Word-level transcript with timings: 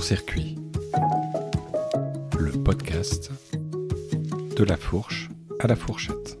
Court-circuit, 0.00 0.56
le 2.38 2.52
podcast 2.52 3.30
de 4.56 4.64
la 4.64 4.78
fourche 4.78 5.28
à 5.58 5.66
la 5.66 5.76
fourchette. 5.76 6.38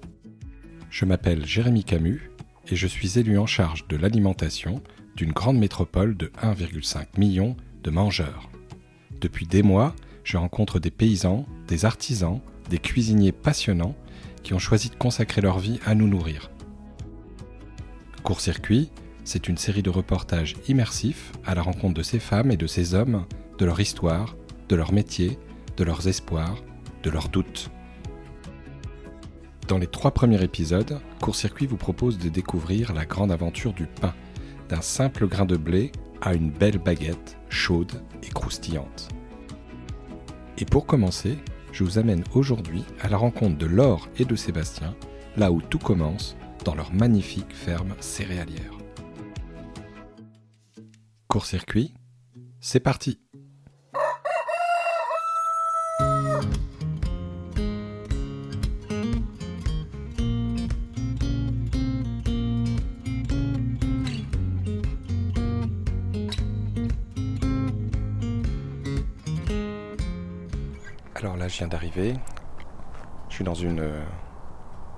Je 0.88 1.04
m'appelle 1.04 1.44
Jérémy 1.44 1.84
Camus 1.84 2.30
et 2.70 2.74
je 2.74 2.86
suis 2.86 3.18
élu 3.18 3.36
en 3.36 3.44
charge 3.44 3.86
de 3.86 3.98
l'alimentation 3.98 4.80
d'une 5.14 5.32
grande 5.32 5.58
métropole 5.58 6.16
de 6.16 6.32
1,5 6.42 7.18
million 7.18 7.54
de 7.82 7.90
mangeurs. 7.90 8.48
Depuis 9.20 9.46
des 9.46 9.62
mois, 9.62 9.94
je 10.24 10.38
rencontre 10.38 10.78
des 10.78 10.90
paysans, 10.90 11.44
des 11.68 11.84
artisans, 11.84 12.40
des 12.70 12.78
cuisiniers 12.78 13.32
passionnants 13.32 13.94
qui 14.42 14.54
ont 14.54 14.58
choisi 14.58 14.88
de 14.88 14.94
consacrer 14.94 15.42
leur 15.42 15.58
vie 15.58 15.80
à 15.84 15.94
nous 15.94 16.08
nourrir. 16.08 16.50
Court-circuit, 18.22 18.90
c'est 19.24 19.48
une 19.48 19.58
série 19.58 19.82
de 19.82 19.90
reportages 19.90 20.56
immersifs 20.66 21.32
à 21.44 21.54
la 21.54 21.60
rencontre 21.60 21.92
de 21.92 22.02
ces 22.02 22.20
femmes 22.20 22.50
et 22.50 22.56
de 22.56 22.66
ces 22.66 22.94
hommes, 22.94 23.26
de 23.60 23.66
leur 23.66 23.78
histoire, 23.78 24.36
de 24.70 24.74
leur 24.74 24.92
métier, 24.92 25.38
de 25.76 25.84
leurs 25.84 26.08
espoirs, 26.08 26.56
de 27.02 27.10
leurs 27.10 27.28
doutes. 27.28 27.70
Dans 29.68 29.76
les 29.76 29.86
trois 29.86 30.12
premiers 30.12 30.42
épisodes, 30.42 30.98
Court-circuit 31.20 31.66
vous 31.66 31.76
propose 31.76 32.18
de 32.18 32.30
découvrir 32.30 32.94
la 32.94 33.04
grande 33.04 33.30
aventure 33.30 33.74
du 33.74 33.86
pain, 33.86 34.14
d'un 34.70 34.80
simple 34.80 35.28
grain 35.28 35.44
de 35.44 35.58
blé 35.58 35.92
à 36.22 36.34
une 36.34 36.50
belle 36.50 36.78
baguette 36.78 37.36
chaude 37.50 38.02
et 38.22 38.30
croustillante. 38.30 39.08
Et 40.56 40.64
pour 40.64 40.86
commencer, 40.86 41.36
je 41.72 41.84
vous 41.84 41.98
amène 41.98 42.24
aujourd'hui 42.34 42.84
à 43.02 43.08
la 43.08 43.18
rencontre 43.18 43.58
de 43.58 43.66
Laure 43.66 44.08
et 44.18 44.24
de 44.24 44.36
Sébastien, 44.36 44.96
là 45.36 45.52
où 45.52 45.60
tout 45.60 45.78
commence, 45.78 46.34
dans 46.64 46.74
leur 46.74 46.94
magnifique 46.94 47.54
ferme 47.54 47.94
céréalière. 48.00 48.72
Court-circuit, 51.28 51.92
c'est 52.60 52.80
parti 52.80 53.20
Alors 71.22 71.36
là, 71.36 71.48
je 71.48 71.58
viens 71.58 71.68
d'arriver. 71.68 72.14
Je 73.28 73.34
suis 73.34 73.44
dans 73.44 73.52
une 73.54 73.80
euh, 73.80 74.02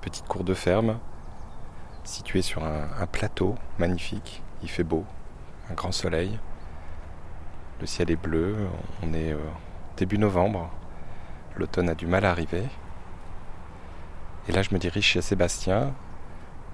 petite 0.02 0.28
cour 0.28 0.44
de 0.44 0.54
ferme 0.54 1.00
située 2.04 2.42
sur 2.42 2.62
un, 2.62 3.06
plateau 3.10 3.56
magnifique. 3.78 4.40
Il 4.62 4.70
fait 4.70 4.84
beau, 4.84 5.04
un 5.68 5.74
grand 5.74 5.90
soleil. 5.90 6.38
Le 7.80 7.86
ciel 7.86 8.12
est 8.12 8.16
bleu. 8.16 8.68
On 9.02 9.12
est 9.14 9.32
euh, 9.32 9.38
début 9.96 10.16
novembre. 10.16 10.70
L'automne 11.56 11.88
a 11.88 11.96
du 11.96 12.06
mal 12.06 12.24
à 12.24 12.30
arriver. 12.30 12.68
Et 14.46 14.52
là, 14.52 14.62
je 14.62 14.72
me 14.72 14.78
dirige 14.78 15.04
chez 15.04 15.22
Sébastien. 15.22 15.92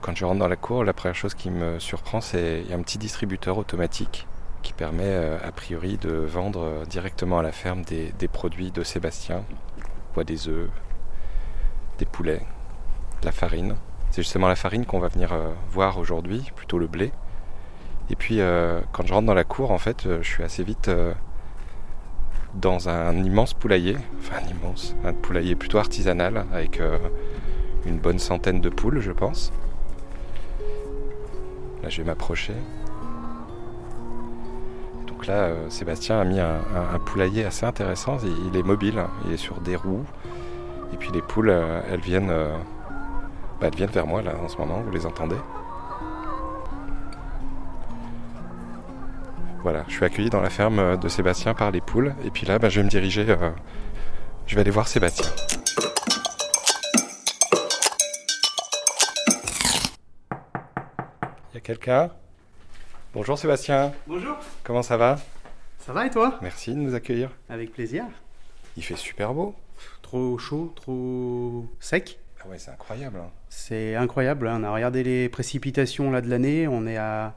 Quand 0.02 0.14
je 0.14 0.26
rentre 0.26 0.40
dans 0.40 0.48
la 0.48 0.56
cour, 0.56 0.84
la 0.84 0.92
première 0.92 1.16
chose 1.16 1.34
qui 1.34 1.50
me 1.50 1.78
surprend, 1.78 2.20
c'est 2.20 2.64
un 2.70 2.82
petit 2.82 2.98
distributeur 2.98 3.56
automatique 3.56 4.26
qui 4.62 4.72
permet 4.72 5.04
euh, 5.04 5.38
a 5.42 5.52
priori 5.52 5.96
de 5.98 6.10
vendre 6.10 6.60
euh, 6.62 6.84
directement 6.84 7.38
à 7.38 7.42
la 7.42 7.52
ferme 7.52 7.82
des, 7.82 8.12
produits 8.28 8.70
de 8.70 8.82
Sébastien, 8.82 9.44
des 10.26 10.48
œufs, 10.48 10.68
des 11.98 12.04
poulets, 12.04 12.42
de 13.20 13.26
la 13.26 13.30
farine. 13.30 13.76
C'est 14.10 14.22
justement 14.22 14.48
la 14.48 14.56
farine 14.56 14.84
qu'on 14.84 14.98
va 14.98 15.06
venir 15.06 15.32
euh, 15.32 15.52
voir 15.70 15.98
aujourd'hui, 15.98 16.50
plutôt 16.56 16.78
le 16.78 16.88
blé. 16.88 17.12
Et 18.10 18.16
puis 18.16 18.40
quand 18.92 19.06
je 19.06 19.12
rentre 19.12 19.26
dans 19.26 19.34
la 19.34 19.44
cour, 19.44 19.70
en 19.70 19.76
fait, 19.76 20.08
je 20.22 20.26
suis 20.26 20.42
assez 20.42 20.64
vite 20.64 20.90
dans 22.54 22.88
un 22.88 23.14
immense 23.22 23.52
poulailler, 23.52 23.98
enfin 24.18 24.36
un 24.42 24.48
immense, 24.48 24.96
un 25.04 25.12
poulailler 25.12 25.54
plutôt 25.54 25.76
artisanal 25.76 26.46
avec 26.50 26.80
une 27.84 27.98
bonne 27.98 28.18
centaine 28.18 28.62
de 28.62 28.70
poules, 28.70 29.00
je 29.00 29.12
pense. 29.12 29.52
Là, 31.82 31.90
je 31.90 31.98
vais 31.98 32.06
m'approcher. 32.06 32.54
Donc 35.18 35.26
là, 35.26 35.46
euh, 35.46 35.68
Sébastien 35.68 36.20
a 36.20 36.24
mis 36.24 36.38
un, 36.38 36.60
poulailler 37.04 37.44
assez 37.44 37.66
intéressant. 37.66 38.18
Il, 38.22 38.56
est 38.56 38.62
mobile, 38.62 39.00
hein. 39.00 39.10
il 39.26 39.32
est 39.32 39.36
sur 39.36 39.60
des 39.60 39.74
roues. 39.74 40.04
Et 40.92 40.96
puis 40.96 41.10
les 41.10 41.22
poules, 41.22 41.50
euh, 41.50 41.80
elles 41.90 41.98
viennent, 41.98 42.30
euh, 42.30 42.56
bah, 43.60 43.66
elles 43.66 43.74
viennent 43.74 43.90
vers 43.90 44.06
moi 44.06 44.22
là 44.22 44.36
en 44.40 44.46
ce 44.46 44.56
moment. 44.58 44.80
Vous 44.80 44.92
les 44.92 45.06
entendez? 45.06 45.34
Voilà, 49.64 49.82
je 49.88 49.94
suis 49.94 50.04
accueilli 50.04 50.30
dans 50.30 50.40
la 50.40 50.50
ferme 50.50 50.96
de 50.96 51.08
Sébastien 51.08 51.52
par 51.52 51.72
les 51.72 51.80
poules. 51.80 52.14
Et 52.24 52.30
puis 52.30 52.46
là, 52.46 52.60
bah, 52.60 52.68
je 52.68 52.78
vais 52.78 52.84
me 52.84 52.88
diriger. 52.88 53.26
je 54.46 54.54
vais 54.54 54.60
aller 54.60 54.70
voir 54.70 54.86
Sébastien. 54.86 55.26
Il 60.30 61.54
y 61.54 61.56
a 61.56 61.60
quelqu'un? 61.60 62.08
Bonjour 63.18 63.36
Sébastien, 63.36 63.92
Bonjour, 64.06 64.36
comment 64.62 64.84
ça 64.84 64.96
va? 64.96 65.18
Ça 65.80 65.92
va 65.92 66.06
et 66.06 66.10
toi? 66.10 66.38
Merci 66.40 66.70
de 66.70 66.76
nous 66.76 66.94
accueillir. 66.94 67.32
Avec 67.48 67.72
plaisir. 67.72 68.04
Il 68.76 68.84
fait 68.84 68.94
super 68.94 69.34
beau. 69.34 69.56
Trop 70.02 70.38
chaud, 70.38 70.72
trop 70.76 71.66
sec. 71.80 72.20
Ah 72.40 72.46
ouais, 72.46 72.60
c'est 72.60 72.70
incroyable. 72.70 73.18
hein. 73.18 73.30
C'est 73.48 73.96
incroyable, 73.96 74.46
hein. 74.46 74.60
on 74.60 74.62
a 74.62 74.72
regardé 74.72 75.02
les 75.02 75.28
précipitations 75.28 76.12
là 76.12 76.20
de 76.20 76.30
l'année, 76.30 76.68
on 76.68 76.86
est 76.86 76.96
à 76.96 77.34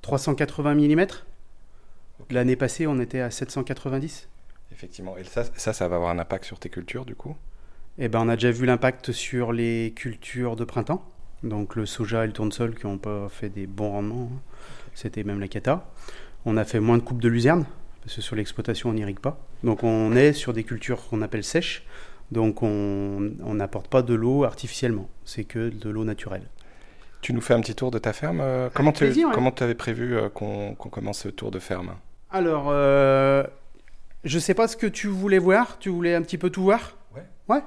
380 0.00 0.74
mm. 0.74 1.06
L'année 2.30 2.56
passée, 2.56 2.86
on 2.86 2.98
était 2.98 3.20
à 3.20 3.30
790. 3.30 4.26
Effectivement. 4.72 5.18
Et 5.18 5.24
ça, 5.24 5.44
ça, 5.54 5.74
ça 5.74 5.86
va 5.86 5.96
avoir 5.96 6.12
un 6.12 6.18
impact 6.18 6.46
sur 6.46 6.58
tes 6.58 6.70
cultures 6.70 7.04
du 7.04 7.14
coup? 7.14 7.36
Et 7.98 8.08
ben, 8.08 8.20
on 8.20 8.28
a 8.30 8.36
déjà 8.36 8.52
vu 8.52 8.64
l'impact 8.64 9.12
sur 9.12 9.52
les 9.52 9.92
cultures 9.94 10.56
de 10.56 10.64
printemps. 10.64 11.04
Donc 11.42 11.76
le 11.76 11.84
soja 11.84 12.24
et 12.24 12.26
le 12.26 12.32
tournesol 12.32 12.74
qui 12.74 12.86
n'ont 12.86 12.98
pas 12.98 13.28
fait 13.28 13.50
des 13.50 13.66
bons 13.66 13.90
rendements. 13.92 14.30
hein. 14.32 14.40
C'était 15.00 15.24
même 15.24 15.40
la 15.40 15.48
cata. 15.48 15.88
On 16.44 16.58
a 16.58 16.64
fait 16.64 16.78
moins 16.78 16.98
de 16.98 17.02
coupes 17.02 17.22
de 17.22 17.28
luzerne, 17.28 17.64
parce 18.02 18.16
que 18.16 18.20
sur 18.20 18.36
l'exploitation, 18.36 18.90
on 18.90 18.92
n'irrigue 18.92 19.20
pas. 19.20 19.38
Donc 19.64 19.82
on 19.82 20.14
est 20.14 20.34
sur 20.34 20.52
des 20.52 20.62
cultures 20.62 21.08
qu'on 21.08 21.22
appelle 21.22 21.42
sèches. 21.42 21.84
Donc 22.32 22.62
on 22.62 23.54
n'apporte 23.54 23.88
pas 23.88 24.02
de 24.02 24.12
l'eau 24.12 24.44
artificiellement. 24.44 25.08
C'est 25.24 25.44
que 25.44 25.70
de 25.70 25.88
l'eau 25.88 26.04
naturelle. 26.04 26.42
Tu 27.22 27.32
nous 27.32 27.40
fais 27.40 27.54
un 27.54 27.60
petit 27.60 27.74
tour 27.74 27.90
de 27.90 27.98
ta 27.98 28.12
ferme 28.12 28.40
euh, 28.40 28.68
Comment 28.72 28.92
tu 28.92 29.04
ouais. 29.04 29.62
avais 29.62 29.74
prévu 29.74 30.16
euh, 30.16 30.28
qu'on 30.28 30.74
commence 30.74 31.20
ce 31.20 31.28
tour 31.28 31.50
de 31.50 31.58
ferme? 31.58 31.94
Alors, 32.30 32.66
euh, 32.68 33.44
je 34.24 34.38
sais 34.38 34.54
pas 34.54 34.68
ce 34.68 34.76
que 34.76 34.86
tu 34.86 35.08
voulais 35.08 35.38
voir. 35.38 35.78
Tu 35.78 35.88
voulais 35.88 36.14
un 36.14 36.22
petit 36.22 36.38
peu 36.38 36.50
tout 36.50 36.62
voir? 36.62 36.96
Ouais. 37.14 37.24
Ouais. 37.48 37.62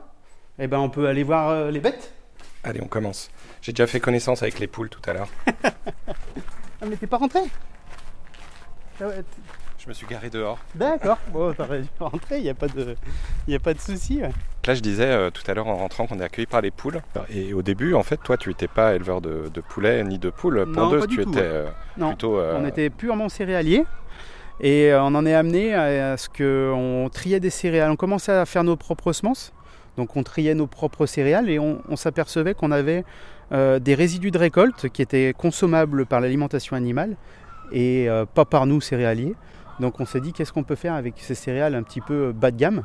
Eh 0.59 0.67
ben, 0.67 0.77
on 0.79 0.89
peut 0.89 1.07
aller 1.07 1.23
voir 1.23 1.49
euh, 1.49 1.72
les 1.72 1.79
bêtes. 1.79 2.13
Allez, 2.63 2.81
on 2.81 2.88
commence. 2.88 3.29
J'ai 3.61 3.73
déjà 3.73 3.88
fait 3.88 3.99
connaissance 3.99 4.41
avec 4.41 4.59
les 4.59 4.67
poules 4.67 4.89
tout 4.89 5.01
à 5.07 5.13
l'heure. 5.13 5.29
Ah, 6.83 6.88
mais 6.89 6.97
t'es 6.97 7.07
pas 7.07 7.17
rentré 7.17 7.39
Ah 9.01 9.07
ouais, 9.07 9.23
Je 9.79 9.88
me 9.88 9.94
suis 9.94 10.05
garé 10.05 10.29
dehors. 10.29 10.59
D'accord. 10.75 11.17
Bon, 11.31 11.53
t'aurais 11.53 11.81
dû 11.81 11.88
rentrer. 11.99 12.39
Il 12.39 12.44
y 12.44 12.49
a 12.49 12.53
pas 12.53 12.67
de, 12.67 12.95
y 13.47 13.55
a 13.55 13.59
pas 13.59 13.73
de 13.73 13.79
souci. 13.79 14.21
ouais. 14.21 14.31
Là, 14.67 14.75
je 14.75 14.81
disais 14.81 15.07
euh, 15.07 15.29
tout 15.29 15.43
à 15.49 15.53
l'heure 15.53 15.67
en 15.67 15.75
rentrant 15.77 16.07
qu'on 16.07 16.19
est 16.19 16.23
accueilli 16.23 16.45
par 16.45 16.61
les 16.61 16.72
poules. 16.72 17.01
Et 17.29 17.53
au 17.53 17.61
début, 17.61 17.93
en 17.93 18.03
fait, 18.03 18.17
toi, 18.17 18.38
tu 18.38 18.49
n'étais 18.49 18.67
pas 18.67 18.95
éleveur 18.95 19.22
de, 19.22 19.49
de 19.53 19.61
poulets 19.61 20.03
ni 20.03 20.19
de 20.19 20.29
poules 20.29 20.66
du 21.07 21.17
tu 21.17 21.23
tout, 21.23 21.29
étais 21.31 21.39
euh, 21.41 21.66
Non. 21.97 22.09
plutôt. 22.09 22.38
euh, 22.38 22.59
On 22.61 22.66
était 22.66 22.89
purement 22.89 23.29
céréalier. 23.29 23.85
Et 24.61 24.91
on 24.93 25.16
en 25.16 25.25
est 25.25 25.33
amené 25.33 25.73
à, 25.73 26.13
à 26.13 26.17
ce 26.17 26.29
qu'on 26.29 27.09
triait 27.09 27.39
des 27.39 27.49
céréales. 27.49 27.91
On 27.91 27.95
commençait 27.95 28.31
à 28.31 28.45
faire 28.45 28.63
nos 28.63 28.75
propres 28.75 29.11
semences. 29.11 29.51
Donc 29.97 30.16
on 30.16 30.23
triait 30.23 30.53
nos 30.55 30.67
propres 30.67 31.05
céréales 31.05 31.49
et 31.49 31.59
on, 31.59 31.81
on 31.90 31.96
s'apercevait 31.96 32.53
qu'on 32.55 32.72
avait 32.72 33.03
euh, 33.51 33.79
des 33.79 33.95
résidus 33.95 34.31
de 34.31 34.37
récolte 34.37 34.90
qui 34.90 35.01
étaient 35.01 35.34
consommables 35.37 36.05
par 36.05 36.22
l'alimentation 36.22 36.75
animale 36.75 37.16
et 37.72 38.09
euh, 38.09 38.25
pas 38.25 38.45
par 38.45 38.66
nous 38.66 38.81
céréaliers. 38.81 39.35
Donc 39.79 39.99
on 39.99 40.05
s'est 40.05 40.22
dit 40.22 40.34
qu'est-ce 40.34 40.53
qu'on 40.53 40.63
peut 40.63 40.75
faire 40.75 40.93
avec 40.93 41.16
ces 41.17 41.35
céréales 41.35 41.75
un 41.75 41.84
petit 41.84 42.01
peu 42.01 42.31
bas 42.31 42.51
de 42.51 42.57
gamme. 42.57 42.84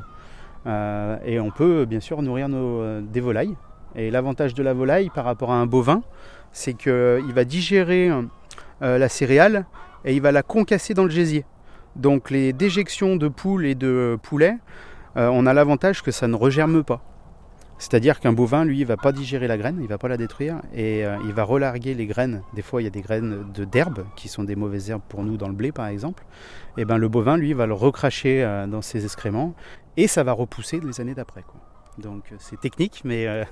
Euh, 0.66 1.16
et 1.24 1.40
on 1.40 1.50
peut 1.50 1.84
bien 1.84 2.00
sûr 2.00 2.20
nourrir 2.22 2.48
nos, 2.48 2.80
euh, 2.80 3.00
des 3.00 3.20
volailles. 3.20 3.56
Et 3.94 4.10
l'avantage 4.10 4.54
de 4.54 4.62
la 4.62 4.74
volaille 4.74 5.10
par 5.10 5.24
rapport 5.24 5.50
à 5.50 5.56
un 5.56 5.66
bovin, 5.66 6.02
c'est 6.52 6.74
qu'il 6.74 7.32
va 7.34 7.44
digérer 7.44 8.10
euh, 8.82 8.98
la 8.98 9.08
céréale 9.08 9.66
et 10.04 10.14
il 10.14 10.22
va 10.22 10.32
la 10.32 10.42
concasser 10.42 10.94
dans 10.94 11.04
le 11.04 11.10
gésier. 11.10 11.44
Donc 11.96 12.30
les 12.30 12.52
déjections 12.52 13.16
de 13.16 13.28
poules 13.28 13.66
et 13.66 13.74
de 13.74 14.18
poulets, 14.22 14.56
euh, 15.16 15.28
on 15.32 15.46
a 15.46 15.52
l'avantage 15.52 16.02
que 16.02 16.10
ça 16.10 16.28
ne 16.28 16.36
regerme 16.36 16.84
pas. 16.84 17.02
C'est-à-dire 17.78 18.18
qu'un 18.18 18.32
bovin, 18.32 18.64
lui, 18.64 18.80
il 18.80 18.86
va 18.86 18.96
pas 18.96 19.12
digérer 19.12 19.46
la 19.46 19.56
graine, 19.56 19.78
il 19.80 19.86
va 19.86 19.98
pas 19.98 20.08
la 20.08 20.16
détruire 20.16 20.60
et 20.74 21.06
euh, 21.06 21.16
il 21.24 21.32
va 21.32 21.44
relarguer 21.44 21.94
les 21.94 22.06
graines. 22.06 22.42
Des 22.54 22.62
fois, 22.62 22.82
il 22.82 22.84
y 22.84 22.88
a 22.88 22.90
des 22.90 23.02
graines 23.02 23.46
de 23.52 23.64
d'herbe 23.64 24.04
qui 24.16 24.28
sont 24.28 24.42
des 24.42 24.56
mauvaises 24.56 24.90
herbes 24.90 25.02
pour 25.08 25.22
nous 25.22 25.36
dans 25.36 25.46
le 25.46 25.54
blé, 25.54 25.70
par 25.70 25.86
exemple. 25.86 26.24
Et 26.76 26.84
ben 26.84 26.98
le 26.98 27.08
bovin, 27.08 27.36
lui, 27.36 27.52
va 27.52 27.66
le 27.66 27.74
recracher 27.74 28.42
euh, 28.42 28.66
dans 28.66 28.82
ses 28.82 29.04
excréments 29.04 29.54
et 29.96 30.08
ça 30.08 30.24
va 30.24 30.32
repousser 30.32 30.80
les 30.80 31.00
années 31.00 31.14
d'après. 31.14 31.44
Donc 31.98 32.24
euh, 32.32 32.36
c'est 32.38 32.60
technique, 32.60 33.02
mais 33.04 33.46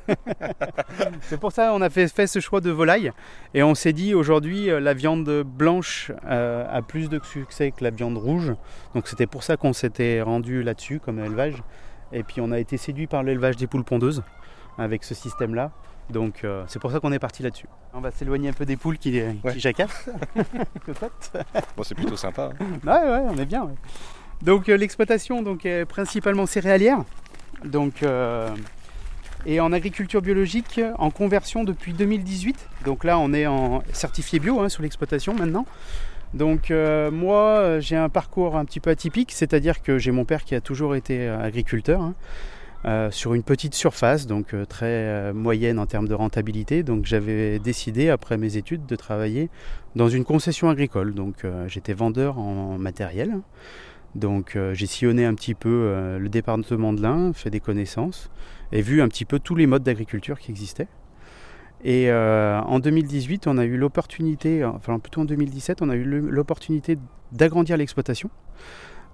c'est 1.21 1.39
pour 1.39 1.53
ça 1.53 1.69
qu'on 1.69 1.81
a 1.81 1.91
fait, 1.91 2.27
ce 2.27 2.41
choix 2.41 2.61
de 2.61 2.71
volaille. 2.71 3.13
Et 3.55 3.63
on 3.63 3.77
s'est 3.77 3.93
dit 3.93 4.13
aujourd'hui, 4.13 4.67
la 4.67 4.93
viande 4.93 5.45
blanche 5.45 6.11
a 6.29 6.83
plus 6.83 7.09
de 7.09 7.21
succès 7.23 7.71
que 7.71 7.85
la 7.85 7.91
viande 7.91 8.19
rouge. 8.19 8.53
Donc 8.95 9.07
c'était 9.07 9.27
pour 9.27 9.45
ça 9.45 9.57
qu'on 9.57 9.73
s'était 9.73 10.21
rendu 10.21 10.65
là-dessus 10.65 10.99
comme 10.99 11.21
élevage. 11.21 11.63
Et 12.13 12.23
puis 12.23 12.41
on 12.41 12.53
a 12.53 12.59
été 12.59 12.77
séduit 12.77 13.07
par 13.07 13.23
l'élevage 13.23 13.57
des 13.57 13.67
poules 13.67 13.85
pondeuses 13.85 14.23
avec 14.79 15.05
ce 15.05 15.15
système-là. 15.15 15.71
Donc 16.11 16.45
euh, 16.45 16.65
c'est 16.69 16.79
pour 16.79 16.93
ça 16.93 17.01
qu'on 17.01 17.13
est 17.13 17.19
parti 17.19 17.43
là-dessus. 17.43 17.67
On 17.93 18.01
va 18.01 18.11
s'éloigner 18.11 18.51
un 18.51 18.53
peu 18.53 18.65
des 18.65 18.77
poules 18.77 18.99
qui, 18.99 19.21
jacassent. 19.57 20.09
bon, 21.77 21.83
c'est 21.83 21.95
plutôt 21.95 22.17
sympa. 22.17 22.51
Hein. 22.61 22.65
Ouais, 22.85 23.11
ouais, 23.11 23.27
on 23.29 23.37
est 23.39 23.47
bien. 23.47 23.71
Donc 24.43 24.69
euh, 24.69 24.77
l'exploitation 24.77 25.43
donc, 25.43 25.67
est 25.67 25.85
principalement 25.85 26.47
céréalière. 26.47 27.05
Donc, 27.65 28.03
euh, 28.03 28.55
et 29.47 29.61
en 29.61 29.73
agriculture 29.73 30.21
biologique 30.21 30.81
en 30.99 31.11
conversion 31.11 31.65
depuis 31.65 31.93
2018. 31.93 32.69
Donc 32.85 33.05
là, 33.05 33.19
on 33.19 33.33
est 33.33 33.47
en 33.47 33.83
certifié 33.93 34.39
bio 34.39 34.61
hein, 34.61 34.69
sur 34.69 34.83
l'exploitation 34.83 35.35
maintenant. 35.35 35.67
Donc 36.35 36.71
moi, 36.71 37.81
j'ai 37.81 37.97
un 37.97 38.09
parcours 38.09 38.57
un 38.57 38.65
petit 38.65 38.81
peu 38.81 38.91
atypique, 38.91 39.33
c'est-à-dire 39.33 39.83
que 39.83 39.99
j'ai 39.99 40.11
mon 40.11 40.25
père 40.25 40.45
qui 40.45 40.55
a 40.55 40.61
toujours 40.61 40.95
été 40.95 41.29
agriculteur. 41.29 42.01
Hein. 42.01 42.15
Euh, 42.87 43.11
sur 43.11 43.35
une 43.35 43.43
petite 43.43 43.75
surface, 43.75 44.29
donc 44.29 44.55
euh, 44.55 44.65
très 44.65 44.87
euh, 44.87 45.33
moyenne 45.35 45.81
en 45.81 45.87
termes 45.87 46.07
de 46.07 46.15
rentabilité. 46.15 46.85
Donc 46.85 47.05
j'avais 47.05 47.59
décidé, 47.59 48.11
après 48.11 48.37
mes 48.37 48.57
études, 48.57 48.87
de 48.87 48.95
travailler 48.95 49.51
dans 49.97 50.09
une 50.09 50.25
concession 50.25 50.69
agricole. 50.69 51.13
Donc 51.13 51.45
j'étais 51.67 51.95
vendeur 51.95 52.39
en, 52.39 52.79
matériel. 52.79 53.41
Donc 54.15 54.57
j'ai 54.73 54.87
sillonné 54.87 55.25
un 55.25 55.35
petit 55.35 55.55
peu 55.55 56.19
le 56.19 56.29
département 56.29 56.93
de 56.93 57.03
l'Ain, 57.03 57.33
fait 57.35 57.51
des 57.51 57.61
connaissances 57.61 58.31
et 58.73 58.83
vu 58.83 59.03
un 59.03 59.09
petit 59.09 59.25
peu 59.25 59.39
tous 59.39 59.55
les 59.55 59.67
modes 59.67 59.83
d'agriculture 59.83 60.39
qui 60.39 60.51
existaient. 60.51 60.89
Et 61.85 62.11
en 62.11 62.79
2018, 62.79 63.47
on 63.47 63.59
a 63.59 63.65
eu 63.65 63.77
l'opportunité, 63.77 64.65
enfin 64.65 64.99
plutôt 64.99 65.21
en 65.21 65.25
2017, 65.25 65.83
on 65.83 65.91
a 65.91 65.95
eu 65.95 66.05
l'opportunité 66.05 66.99
d'agrandir 67.33 67.77
l'exploitation. 67.77 68.31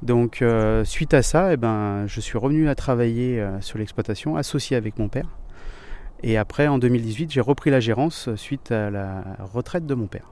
Donc 0.03 0.43
euh, 0.43 0.85
suite 0.85 1.15
à 1.15 1.23
ça, 1.23 1.53
eh 1.53 1.57
ben, 1.57 2.07
je 2.07 2.21
suis 2.21 2.37
revenu 2.37 2.69
à 2.69 2.75
travailler 2.75 3.41
euh, 3.41 3.61
sur 3.61 3.79
l'exploitation, 3.79 4.37
associé 4.37 4.77
avec 4.77 4.99
mon 4.99 5.09
père. 5.09 5.29
Et 6.25 6.37
après, 6.37 6.67
en 6.69 6.79
2018, 6.79 7.33
j'ai 7.33 7.41
repris 7.41 7.71
la 7.71 7.81
gérance 7.81 8.29
suite 8.35 8.73
à 8.73 8.91
la 8.91 9.25
retraite 9.39 9.87
de 9.87 9.95
mon 9.95 10.07
père. 10.07 10.31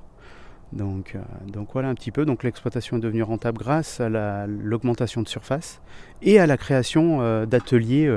Donc, 0.73 1.15
euh, 1.15 1.21
donc 1.47 1.69
voilà 1.73 1.89
un 1.89 1.95
petit 1.95 2.11
peu. 2.11 2.25
Donc 2.25 2.43
l'exploitation 2.43 2.97
est 2.97 3.01
devenue 3.01 3.23
rentable 3.23 3.59
grâce 3.59 4.01
à 4.01 4.47
l'augmentation 4.47 5.23
de 5.23 5.29
surface 5.29 5.81
et 6.23 6.41
à 6.41 6.47
la 6.47 6.57
création 6.57 7.45
d'ateliers 7.47 8.13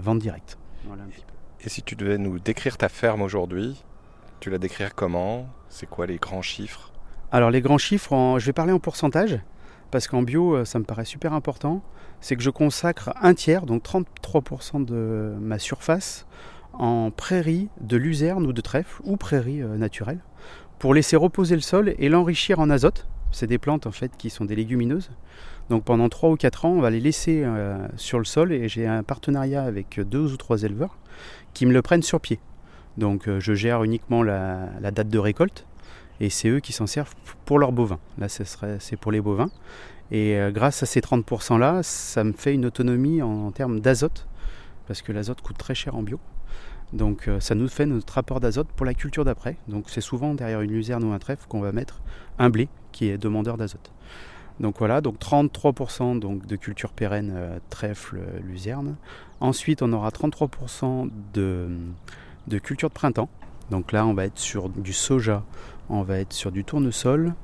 vente 0.00 0.18
directe. 0.18 0.58
Et 1.64 1.68
si 1.68 1.82
tu 1.82 1.96
devais 1.96 2.18
nous 2.18 2.38
décrire 2.38 2.76
ta 2.76 2.88
ferme 2.88 3.20
aujourd'hui, 3.20 3.82
tu 4.38 4.48
la 4.48 4.58
décrire 4.58 4.94
comment? 4.94 5.48
C'est 5.68 5.88
quoi 5.88 6.06
les 6.06 6.18
grands 6.18 6.42
chiffres? 6.42 6.92
Alors 7.32 7.50
les 7.50 7.60
grands 7.60 7.78
chiffres, 7.78 8.36
je 8.38 8.46
vais 8.46 8.52
parler 8.52 8.72
en 8.72 8.78
pourcentage 8.78 9.40
parce 9.90 10.06
qu'en 10.06 10.22
bio, 10.22 10.54
euh, 10.54 10.64
ça 10.64 10.78
me 10.78 10.84
paraît 10.84 11.04
super 11.04 11.32
important, 11.32 11.82
c'est 12.20 12.36
que 12.36 12.42
je 12.42 12.50
consacre 12.50 13.10
un 13.20 13.34
tiers, 13.34 13.66
donc 13.66 13.82
33% 13.82 14.84
de 14.84 15.34
ma 15.40 15.58
surface, 15.58 16.26
en 16.74 17.10
prairie 17.10 17.68
de 17.80 17.96
luzerne 17.96 18.46
ou 18.46 18.52
de 18.52 18.60
trèfle, 18.60 19.00
ou 19.04 19.16
prairie 19.16 19.62
euh, 19.62 19.76
naturelle, 19.76 20.20
pour 20.78 20.94
laisser 20.94 21.16
reposer 21.16 21.54
le 21.54 21.62
sol 21.62 21.94
et 21.98 22.08
l'enrichir 22.08 22.60
en 22.60 22.70
azote. 22.70 23.08
C'est 23.32 23.46
des 23.46 23.58
plantes 23.58 23.86
en 23.86 23.92
fait 23.92 24.12
qui 24.16 24.30
sont 24.30 24.44
des 24.44 24.54
légumineuses. 24.54 25.10
Donc 25.70 25.84
pendant 25.84 26.08
3 26.08 26.30
ou 26.30 26.36
4 26.36 26.64
ans, 26.64 26.70
on 26.70 26.80
va 26.80 26.90
les 26.90 27.00
laisser 27.00 27.42
euh, 27.44 27.86
sur 27.96 28.18
le 28.18 28.24
sol 28.24 28.52
et 28.52 28.68
j'ai 28.68 28.86
un 28.86 29.02
partenariat 29.02 29.62
avec 29.62 30.00
deux 30.00 30.32
ou 30.32 30.36
trois 30.36 30.62
éleveurs 30.62 30.96
qui 31.52 31.66
me 31.66 31.72
le 31.72 31.82
prennent 31.82 32.02
sur 32.02 32.20
pied. 32.20 32.38
Donc 32.96 33.28
je 33.38 33.54
gère 33.54 33.84
uniquement 33.84 34.22
la 34.22 34.90
date 34.90 35.08
de 35.08 35.18
récolte 35.18 35.66
et 36.20 36.30
c'est 36.30 36.48
eux 36.48 36.60
qui 36.60 36.72
s'en 36.72 36.86
servent 36.86 37.14
pour 37.44 37.58
leurs 37.58 37.72
bovins. 37.72 37.98
Là, 38.18 38.28
c'est 38.28 38.96
pour 38.96 39.12
les 39.12 39.20
bovins. 39.20 39.50
Et 40.10 40.36
euh, 40.36 40.50
grâce 40.50 40.82
à 40.82 40.86
ces 40.86 41.00
30% 41.00 41.58
là, 41.58 41.82
ça 41.82 42.24
me 42.24 42.32
fait 42.32 42.54
une 42.54 42.66
autonomie 42.66 43.20
en, 43.22 43.50
termes 43.50 43.80
d'azote, 43.80 44.26
parce 44.86 45.02
que 45.02 45.12
l'azote 45.12 45.42
coûte 45.42 45.58
très 45.58 45.74
cher 45.74 45.94
en 45.94 46.02
bio. 46.02 46.18
Donc 46.94 47.28
euh, 47.28 47.40
ça 47.40 47.54
nous 47.54 47.68
fait 47.68 47.84
notre 47.84 48.14
rapport 48.14 48.40
d'azote 48.40 48.68
pour 48.68 48.86
la 48.86 48.94
culture 48.94 49.24
d'après. 49.24 49.56
Donc 49.68 49.90
c'est 49.90 50.00
souvent 50.00 50.34
derrière 50.34 50.62
une 50.62 50.72
luzerne 50.72 51.04
ou 51.04 51.12
un 51.12 51.18
trèfle 51.18 51.46
qu'on 51.48 51.60
va 51.60 51.72
mettre 51.72 52.00
un 52.38 52.48
blé 52.48 52.68
qui 52.92 53.08
est 53.08 53.18
demandeur 53.18 53.58
d'azote. 53.58 53.92
Donc 54.60 54.76
voilà, 54.78 55.00
donc 55.00 55.18
33% 55.18 56.18
donc 56.18 56.46
de 56.46 56.56
culture 56.56 56.90
pérenne 56.90 57.32
euh, 57.34 57.58
trèfle 57.70 58.18
luzerne. 58.44 58.96
Ensuite, 59.40 59.82
on 59.82 59.92
aura 59.92 60.10
33% 60.10 61.08
de, 61.32 61.68
culture 62.58 62.88
de 62.88 62.94
printemps. 62.94 63.28
Donc 63.70 63.92
là, 63.92 64.06
on 64.06 64.14
va 64.14 64.24
être 64.24 64.38
sur 64.38 64.68
du 64.68 64.92
soja, 64.92 65.44
on 65.88 66.02
va 66.02 66.18
être 66.18 66.32
sur 66.32 66.50
du 66.50 66.64
tournesol 66.64 67.34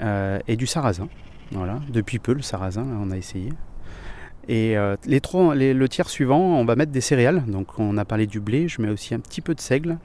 euh, 0.00 0.38
et 0.46 0.56
du 0.56 0.66
sarrasin. 0.66 1.08
Voilà, 1.50 1.80
depuis 1.88 2.18
peu 2.18 2.32
le 2.32 2.42
sarrasin, 2.42 2.86
on 3.00 3.10
a 3.10 3.16
essayé. 3.16 3.50
Et 4.48 4.76
euh, 4.76 4.96
le 5.06 5.86
tiers 5.86 6.08
suivant, 6.08 6.38
on 6.38 6.64
va 6.64 6.76
mettre 6.76 6.92
des 6.92 7.00
céréales. 7.00 7.44
Donc 7.46 7.78
on 7.78 7.96
a 7.96 8.04
parlé 8.04 8.26
du 8.26 8.40
blé, 8.40 8.68
je 8.68 8.80
mets 8.80 8.90
aussi 8.90 9.14
un 9.14 9.20
petit 9.20 9.40
peu 9.40 9.54
de 9.54 9.60
seigle. 9.60 9.98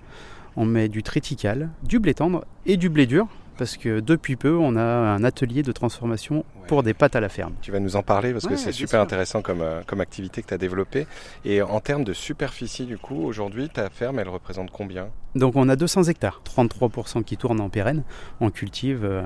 On 0.56 0.66
met 0.66 0.90
du 0.90 1.04
triticale, 1.04 1.70
du 1.84 2.00
blé 2.00 2.14
tendre 2.14 2.46
et 2.66 2.76
du 2.76 2.90
blé 2.90 3.06
dur 3.06 3.28
parce 3.60 3.76
que 3.76 4.00
depuis 4.00 4.38
peu, 4.38 4.56
on 4.56 4.78
a 4.78 4.82
un 4.82 5.22
atelier 5.26 5.64
de 5.64 5.74
transformation 5.74 6.46
pour 6.68 6.82
des 6.82 6.94
pâtes 6.94 7.18
à 7.18 7.20
la 7.20 7.28
ferme. 7.28 7.56
Tu 7.62 7.74
vas 7.74 7.82
nous 7.82 7.98
en 7.98 8.04
parler 8.04 8.32
parce 8.32 8.48
que 8.48 8.56
c'est 8.56 8.72
super 8.72 9.02
intéressant 9.02 9.42
comme, 9.42 9.62
euh, 9.62 9.82
comme 9.86 10.00
activité 10.00 10.42
que 10.42 10.48
tu 10.48 10.54
as 10.54 10.58
développée. 10.58 11.08
Et 11.44 11.62
en 11.62 11.82
termes 11.82 12.06
de 12.06 12.14
superficie, 12.14 12.86
du 12.86 12.98
coup, 12.98 13.22
aujourd'hui, 13.22 13.68
ta 13.68 13.90
ferme, 13.90 14.18
elle 14.20 14.30
représente 14.30 14.72
combien? 14.72 15.10
Donc 15.36 15.58
on 15.58 15.68
a 15.68 15.76
200 15.76 16.04
hectares, 16.04 16.42
33% 16.46 17.24
qui 17.26 17.36
tournent 17.36 17.60
en 17.60 17.68
pérenne. 17.68 18.04
On 18.40 18.50
cultive 18.50 19.04
euh, 19.04 19.24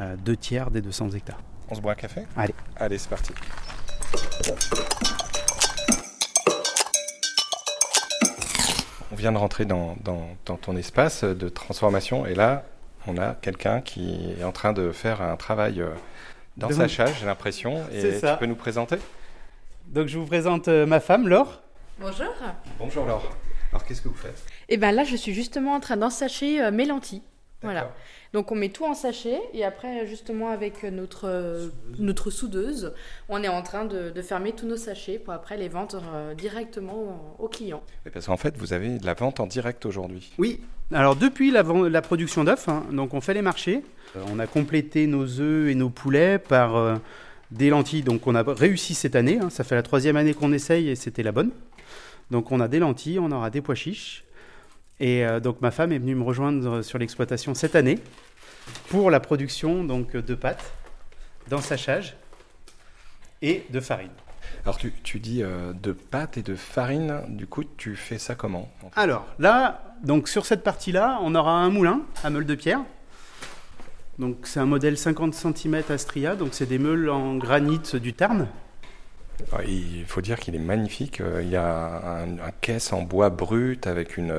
euh, 0.00 0.16
deux 0.16 0.36
tiers 0.36 0.72
des 0.72 0.80
200 0.80 1.10
hectares. 1.10 1.40
On 1.70 1.76
se 1.76 1.80
boit 1.80 1.92
un 1.92 1.94
café? 1.94 2.22
Allez. 2.36 2.54
Allez, 2.76 2.98
c'est 2.98 3.08
parti. 3.08 3.32
On 9.12 9.14
vient 9.14 9.30
de 9.30 9.38
rentrer 9.38 9.64
dans, 9.64 9.96
dans, 10.02 10.26
dans, 10.44 10.56
ton 10.56 10.74
espace 10.76 11.22
de 11.22 11.48
transformation 11.48 12.26
et 12.26 12.34
là, 12.34 12.64
on 13.06 13.16
a 13.18 13.34
quelqu'un 13.34 13.80
qui 13.80 14.34
est 14.38 14.44
en 14.44 14.52
train 14.52 14.72
de 14.72 14.92
faire 14.92 15.22
un 15.22 15.36
travail 15.36 15.80
euh, 15.80 15.90
dans 16.56 16.70
sa 16.70 16.86
j'ai 16.86 17.26
l'impression. 17.26 17.82
Et 17.92 18.20
tu 18.20 18.26
peux 18.38 18.46
nous 18.46 18.56
présenter? 18.56 18.96
Donc 19.86 20.06
je 20.06 20.18
vous 20.18 20.26
présente 20.26 20.68
euh, 20.68 20.86
ma 20.86 21.00
femme, 21.00 21.28
Laure. 21.28 21.62
Bonjour. 21.98 22.32
Bonjour 22.78 23.04
Laure. 23.04 23.30
Alors 23.70 23.84
qu'est-ce 23.84 24.02
que 24.02 24.08
vous 24.08 24.14
faites? 24.14 24.42
Eh 24.68 24.76
bien 24.76 24.92
là, 24.92 25.04
je 25.04 25.16
suis 25.16 25.34
justement 25.34 25.74
en 25.74 25.80
train 25.80 25.96
d'ensacher 25.96 26.62
euh, 26.62 26.70
mes 26.70 26.86
lentilles. 26.86 27.22
Voilà. 27.62 27.94
Donc 28.32 28.50
on 28.50 28.54
met 28.54 28.70
tout 28.70 28.84
en 28.84 28.94
sachet 28.94 29.38
et 29.52 29.64
après 29.64 30.06
justement 30.06 30.48
avec 30.48 30.84
notre, 30.84 31.70
notre 31.98 32.30
soudeuse, 32.30 32.94
on 33.28 33.42
est 33.42 33.48
en 33.48 33.62
train 33.62 33.84
de, 33.84 34.12
fermer 34.22 34.52
tous 34.52 34.66
nos 34.66 34.76
sachets 34.76 35.18
pour 35.18 35.34
après 35.34 35.56
les 35.56 35.68
vendre 35.68 36.02
directement 36.36 37.36
aux 37.38 37.48
clients. 37.48 37.82
parce 38.12 38.26
qu'en 38.26 38.38
fait 38.38 38.56
vous 38.56 38.72
avez 38.72 38.98
de 38.98 39.04
la 39.04 39.14
vente 39.14 39.38
en 39.38 39.46
direct 39.46 39.84
aujourd'hui. 39.84 40.32
Oui, 40.38 40.60
alors 40.94 41.16
depuis 41.16 41.50
la, 41.50 41.62
la 41.62 42.02
production 42.02 42.44
d'œufs, 42.44 42.68
hein, 42.68 42.84
donc 42.92 43.14
on 43.14 43.20
fait 43.20 43.32
les 43.32 43.42
marchés, 43.42 43.82
euh, 44.16 44.24
on 44.30 44.38
a 44.38 44.46
complété 44.46 45.06
nos 45.06 45.40
œufs 45.40 45.70
et 45.70 45.74
nos 45.74 45.88
poulets 45.88 46.38
par 46.38 46.76
euh, 46.76 46.96
des 47.50 47.70
lentilles, 47.70 48.02
donc 48.02 48.26
on 48.26 48.34
a 48.34 48.42
réussi 48.42 48.94
cette 48.94 49.16
année, 49.16 49.38
hein. 49.40 49.48
ça 49.48 49.64
fait 49.64 49.74
la 49.74 49.82
troisième 49.82 50.16
année 50.16 50.34
qu'on 50.34 50.52
essaye 50.52 50.90
et 50.90 50.96
c'était 50.96 51.22
la 51.22 51.32
bonne. 51.32 51.50
Donc 52.30 52.52
on 52.52 52.60
a 52.60 52.68
des 52.68 52.78
lentilles, 52.78 53.18
on 53.18 53.30
aura 53.30 53.48
des 53.48 53.62
pois 53.62 53.74
chiches, 53.74 54.24
et 55.02 55.26
euh, 55.26 55.40
donc 55.40 55.60
ma 55.60 55.72
femme 55.72 55.92
est 55.92 55.98
venue 55.98 56.14
me 56.14 56.22
rejoindre 56.22 56.80
sur 56.80 56.96
l'exploitation 56.96 57.54
cette 57.54 57.74
année 57.74 57.98
pour 58.88 59.10
la 59.10 59.18
production 59.18 59.82
donc 59.82 60.16
de 60.16 60.34
pâtes, 60.34 60.72
d'ensachage 61.48 62.16
et 63.42 63.64
de 63.70 63.80
farine. 63.80 64.12
Alors 64.64 64.78
tu, 64.78 65.18
dis 65.18 65.42
euh, 65.42 65.72
de 65.72 65.90
pâtes 65.90 66.38
et 66.38 66.42
de 66.42 66.54
farine, 66.54 67.20
du 67.28 67.48
coup 67.48 67.64
tu 67.64 67.96
fais 67.96 68.18
ça 68.18 68.36
comment 68.36 68.70
Alors 68.94 69.26
là, 69.40 69.82
donc 70.04 70.28
sur 70.28 70.46
cette 70.46 70.62
partie-là, 70.62 71.18
on 71.22 71.34
aura 71.34 71.52
un 71.52 71.68
moulin 71.68 72.02
à 72.22 72.30
meule 72.30 72.46
de 72.46 72.54
pierre. 72.54 72.80
Donc 74.20 74.36
c'est 74.44 74.60
un 74.60 74.66
modèle 74.66 74.96
50 74.96 75.34
cm 75.34 75.82
Astria, 75.88 76.36
donc 76.36 76.50
c'est 76.52 76.66
des 76.66 76.78
meules 76.78 77.10
en 77.10 77.36
granit 77.36 77.80
du 77.94 78.12
Tarn. 78.12 78.46
Il 79.66 80.04
faut 80.06 80.20
dire 80.20 80.38
qu'il 80.38 80.54
est 80.54 80.60
magnifique. 80.60 81.20
Euh, 81.20 81.42
il 81.42 81.50
y 81.50 81.56
a 81.56 82.22
un, 82.22 82.50
caisse 82.60 82.92
en 82.92 83.02
bois 83.02 83.30
brut 83.30 83.86
avec 83.86 84.16
une, 84.16 84.34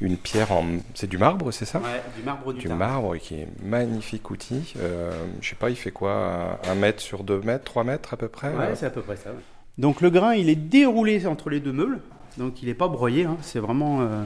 une 0.00 0.16
pierre 0.16 0.52
en. 0.52 0.64
C'est 0.94 1.08
du 1.08 1.18
marbre, 1.18 1.50
c'est 1.52 1.64
ça? 1.64 1.78
Ouais, 1.80 2.02
du 2.16 2.22
marbre 2.22 2.52
du, 2.52 2.60
du 2.60 2.68
marbre 2.68 3.16
qui 3.16 3.34
est 3.34 3.48
magnifique 3.62 4.30
outil. 4.30 4.74
Euh, 4.78 5.12
je 5.40 5.50
sais 5.50 5.56
pas, 5.56 5.70
il 5.70 5.76
fait 5.76 5.90
quoi 5.90 6.60
Un 6.64 6.74
mètre 6.74 7.00
sur 7.00 7.24
deux 7.24 7.40
mètres, 7.40 7.64
trois 7.64 7.84
mètres 7.84 8.14
à 8.14 8.16
peu 8.16 8.28
près 8.28 8.54
Ouais, 8.54 8.74
c'est 8.74 8.86
à 8.86 8.90
peu 8.90 9.02
près 9.02 9.16
ça. 9.16 9.30
Donc 9.76 10.00
le 10.00 10.10
grain, 10.10 10.34
il 10.34 10.48
est 10.48 10.56
déroulé 10.56 11.26
entre 11.26 11.50
les 11.50 11.60
deux 11.60 11.72
meules. 11.72 12.00
Donc 12.38 12.62
il 12.62 12.68
n'est 12.68 12.74
pas 12.74 12.88
broyé. 12.88 13.24
Hein. 13.24 13.36
C'est 13.42 13.60
vraiment 13.60 14.02
euh, 14.02 14.22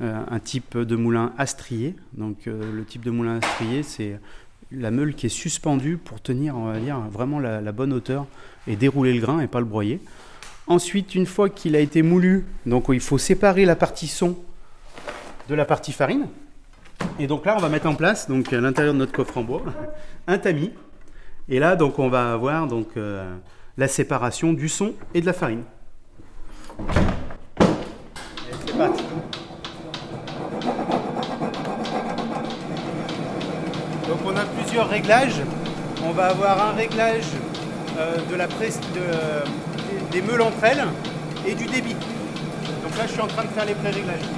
euh, 0.00 0.22
un 0.28 0.38
type 0.40 0.78
de 0.78 0.96
moulin 0.96 1.32
astrié. 1.38 1.94
Donc 2.14 2.46
le 2.46 2.84
type 2.84 3.04
de 3.04 3.10
moulin 3.10 3.38
astrié, 3.38 3.82
c'est 3.82 4.18
la 4.72 4.90
meule 4.90 5.14
qui 5.14 5.26
est 5.26 5.30
suspendue 5.30 5.96
pour 5.96 6.20
tenir, 6.20 6.56
on 6.56 6.72
va 6.72 7.08
vraiment 7.10 7.38
la, 7.38 7.72
bonne 7.72 7.92
hauteur 7.92 8.26
et 8.66 8.76
dérouler 8.76 9.12
le 9.12 9.20
grain 9.20 9.40
et 9.40 9.46
pas 9.46 9.60
le 9.60 9.66
broyer. 9.66 10.00
Ensuite, 10.66 11.14
une 11.14 11.26
fois 11.26 11.48
qu'il 11.48 11.76
a 11.76 11.80
été 11.80 12.02
moulu, 12.02 12.44
donc 12.66 12.86
il 12.88 13.00
faut 13.00 13.18
séparer 13.18 13.64
la 13.64 13.76
partie 13.76 14.08
son 14.08 14.36
de 15.48 15.54
la 15.54 15.64
partie 15.64 15.92
farine. 15.92 16.26
Et 17.18 17.26
donc 17.26 17.46
là, 17.46 17.54
on 17.56 17.60
va 17.60 17.68
mettre 17.68 17.86
en 17.86 17.94
place, 17.94 18.28
donc 18.28 18.52
à 18.52 18.60
l'intérieur 18.60 18.94
de 18.94 18.98
notre 18.98 19.12
coffre 19.12 19.38
en 19.38 19.42
bois, 19.42 19.62
un 20.26 20.38
tamis. 20.38 20.72
Et 21.48 21.58
là, 21.58 21.76
donc, 21.76 21.98
on 21.98 22.08
va 22.08 22.32
avoir 22.32 22.66
donc 22.66 22.88
euh, 22.96 23.36
la 23.76 23.88
séparation 23.88 24.52
du 24.52 24.68
son 24.68 24.94
et 25.14 25.20
de 25.20 25.26
la 25.26 25.32
farine. 25.32 25.62
Réglages. 34.84 35.40
On 36.04 36.12
va 36.12 36.26
avoir 36.26 36.68
un 36.68 36.72
réglage 36.72 37.24
euh, 37.98 38.16
de 38.30 38.36
la 38.36 38.46
presse, 38.46 38.78
des 40.12 40.22
meules 40.22 40.42
entre 40.42 40.64
elles 40.64 40.84
et 41.46 41.54
du 41.54 41.66
débit. 41.66 41.96
Donc 42.82 42.96
là, 42.98 43.04
je 43.06 43.12
suis 43.12 43.20
en 43.20 43.26
train 43.26 43.44
de 43.44 43.48
faire 43.48 43.64
les 43.64 43.74
pré-réglages. 43.74 44.28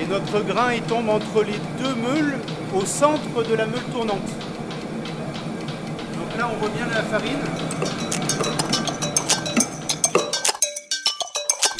Et 0.00 0.06
notre 0.06 0.40
grain, 0.40 0.72
il 0.74 0.82
tombe 0.82 1.08
entre 1.08 1.44
les 1.44 1.58
deux 1.82 1.94
meules 1.94 2.34
au 2.74 2.84
centre 2.84 3.48
de 3.48 3.54
la 3.54 3.66
meule 3.66 3.84
tournante. 3.92 4.28
Donc 6.18 6.38
là, 6.38 6.50
on 6.50 6.64
revient 6.64 6.82
à 6.90 6.96
la 6.96 7.02
farine. 7.02 7.38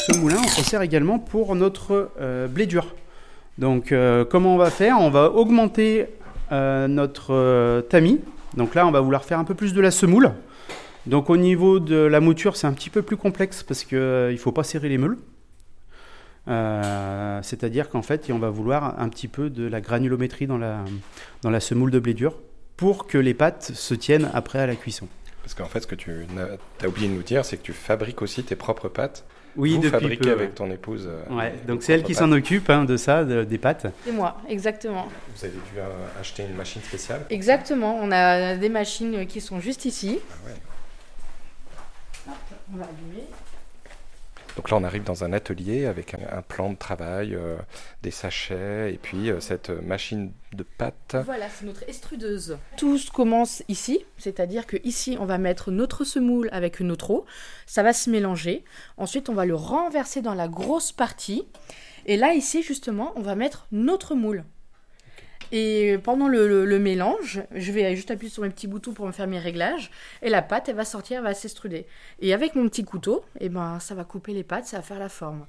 Ce 0.06 0.16
moulin, 0.18 0.37
on 0.44 0.49
s'en 0.49 0.62
sert 0.62 0.83
également 0.83 1.18
pour 1.18 1.56
notre 1.56 2.11
euh, 2.21 2.47
blé 2.47 2.66
dur. 2.66 2.94
Donc, 3.59 3.90
euh, 3.90 4.25
comment 4.25 4.54
on 4.54 4.59
va 4.59 4.71
faire? 4.71 5.00
On 5.00 5.11
va 5.11 5.30
augmenter 5.30 6.02
euh, 6.02 6.04
notre 6.51 7.81
tamis. 7.89 8.21
Donc 8.57 8.75
là, 8.75 8.87
on 8.87 8.91
va 8.91 9.01
vouloir 9.01 9.25
faire 9.25 9.39
un 9.39 9.45
peu 9.45 9.55
plus 9.55 9.75
de 9.75 9.81
la 9.81 9.91
semoule. 9.91 10.33
Donc 11.07 11.29
au 11.29 11.37
niveau 11.37 11.81
de 11.81 11.97
la 11.97 12.21
mouture, 12.21 12.57
c'est 12.57 12.67
un 12.67 12.73
petit 12.73 12.91
peu 12.91 13.03
plus 13.03 13.17
complexe 13.17 13.63
parce 13.63 13.85
qu'il 13.85 13.99
ne 13.99 14.37
faut 14.37 14.53
pas 14.53 14.65
serrer 14.65 14.89
les 14.89 14.99
meules. 14.99 15.19
Euh, 16.49 17.41
c'est-à-dire 17.43 17.89
qu'en 17.89 18.03
fait, 18.03 18.31
on 18.31 18.39
va 18.39 18.51
vouloir 18.51 18.99
un 19.01 19.09
petit 19.09 19.29
peu 19.29 19.51
de 19.51 19.67
la 19.67 19.81
granulométrie 19.81 20.47
dans 20.47 20.59
la, 20.59 20.85
dans 21.43 21.51
la 21.51 21.61
semoule 21.61 21.91
de 21.91 21.99
blé 21.99 22.15
dur 22.15 22.39
pour 22.77 23.07
que 23.07 23.19
les 23.19 23.35
pâtes 23.35 23.73
se 23.75 23.95
tiennent 23.95 24.31
après 24.35 24.59
à 24.59 24.67
la 24.67 24.77
cuisson. 24.77 25.09
Parce 25.43 25.55
qu'en 25.55 25.67
fait, 25.67 25.81
ce 25.81 25.87
que 25.87 25.95
tu 25.95 26.27
as, 26.83 26.89
oublié 26.89 27.09
de 27.09 27.15
nous 27.15 27.23
dire, 27.23 27.45
c'est 27.45 27.59
que 27.59 27.63
tu 27.63 27.73
fabriques 27.73 28.23
aussi 28.23 28.43
tes 28.45 28.57
propres 28.57 28.89
pâtes. 28.89 29.25
Oui, 29.57 29.77
Vous 29.77 29.83
depuis 29.83 29.91
fabriquez 29.91 30.31
avec 30.31 30.55
ton 30.55 30.71
épouse. 30.71 31.09
Euh, 31.09 31.35
ouais, 31.35 31.55
donc 31.67 31.83
c'est 31.83 31.93
elle 31.93 32.03
qui 32.03 32.15
s'en 32.15 32.31
occupe 32.33 32.69
hein, 32.71 32.85
de 32.85 32.97
ça, 32.97 33.25
des 33.25 33.59
pâtes. 33.59 33.87
C'est 34.05 34.13
moi, 34.13 34.37
exactement. 34.49 35.07
Vous 35.37 35.45
avez 35.45 35.55
dû 35.55 35.79
euh, 35.79 36.21
acheter 36.21 36.45
une 36.49 36.57
machine 36.57 36.83
spéciale 36.83 37.25
Exactement, 37.31 37.99
on 38.01 38.11
a 38.11 38.57
des 38.57 38.69
machines 38.69 39.27
qui 39.27 39.41
sont 39.41 39.61
juste 39.61 39.85
ici. 39.85 40.19
Ah 40.31 40.49
ouais. 40.49 42.35
on 42.73 42.79
va 42.79 42.85
allumer. 42.85 43.25
Donc 44.64 44.71
là, 44.71 44.78
on 44.78 44.85
arrive 44.85 45.04
dans 45.04 45.25
un 45.25 45.35
atelier 45.35 45.85
avec 45.85 46.14
un, 46.14 46.40
plan 46.40 46.71
de 46.71 46.76
travail, 46.76 47.35
euh, 47.35 47.59
des 48.00 48.11
sachets 48.11 48.94
et 48.94 48.97
puis 48.97 49.30
euh, 49.30 49.38
cette 49.38 49.68
machine 49.68 50.33
de 50.54 50.62
pâte. 50.62 51.16
Voilà, 51.26 51.50
c'est 51.50 51.66
notre 51.66 51.87
estrudeuse. 51.87 52.56
Tout 52.78 52.99
commence 53.12 53.62
ici, 53.68 54.06
c'est-à-dire 54.16 54.66
que 54.66 54.78
ici, 54.83 55.18
on 55.21 55.26
va 55.26 55.37
mettre 55.37 55.71
notre 55.71 56.04
semoule 56.04 56.49
avec 56.50 56.80
notre 56.80 57.11
eau. 57.11 57.26
Ça 57.66 57.83
va 57.83 57.92
se 57.92 58.09
mélanger. 58.09 58.64
Ensuite, 58.97 59.28
on 59.28 59.35
va 59.35 59.44
le 59.44 59.54
renverser 59.54 60.23
dans 60.23 60.33
la 60.33 60.49
grosse 60.49 60.92
partie. 60.92 61.47
Et 62.06 62.16
là, 62.16 62.33
ici, 62.33 62.62
justement, 62.62 63.12
on 63.16 63.21
va 63.21 63.35
mettre 63.35 63.66
notre 63.71 64.14
moule. 64.14 64.44
Et 65.53 65.99
pendant 66.03 66.29
le, 66.29 66.79
mélange, 66.79 67.43
je 67.55 67.73
vais 67.73 67.95
juste 67.97 68.11
appuyer 68.11 68.31
sur 68.31 68.43
mes 68.43 68.51
petits 68.51 68.67
boutons 68.67 68.93
pour 68.93 69.07
me 69.07 69.13
faire 69.13 69.27
mes 69.27 69.39
réglages. 69.39 69.91
Et 70.23 70.31
la 70.31 70.43
pâte, 70.43 70.69
elle 70.69 70.77
va 70.77 70.85
sortir, 70.85 71.19
elle 71.19 71.25
va 71.25 71.35
s'extruder. 71.35 71.87
Et 72.21 72.35
avec 72.35 72.55
mon 72.55 72.69
petit 72.69 72.85
couteau, 72.85 73.25
eh 73.41 73.49
ben, 73.49 73.79
ça 73.81 73.95
va 73.95 74.05
couper 74.05 74.33
les 74.33 74.45
pâtes, 74.45 74.67
ça 74.67 74.79
va 74.79 74.83
faire 74.83 74.99
la 74.99 75.09
forme. 75.09 75.47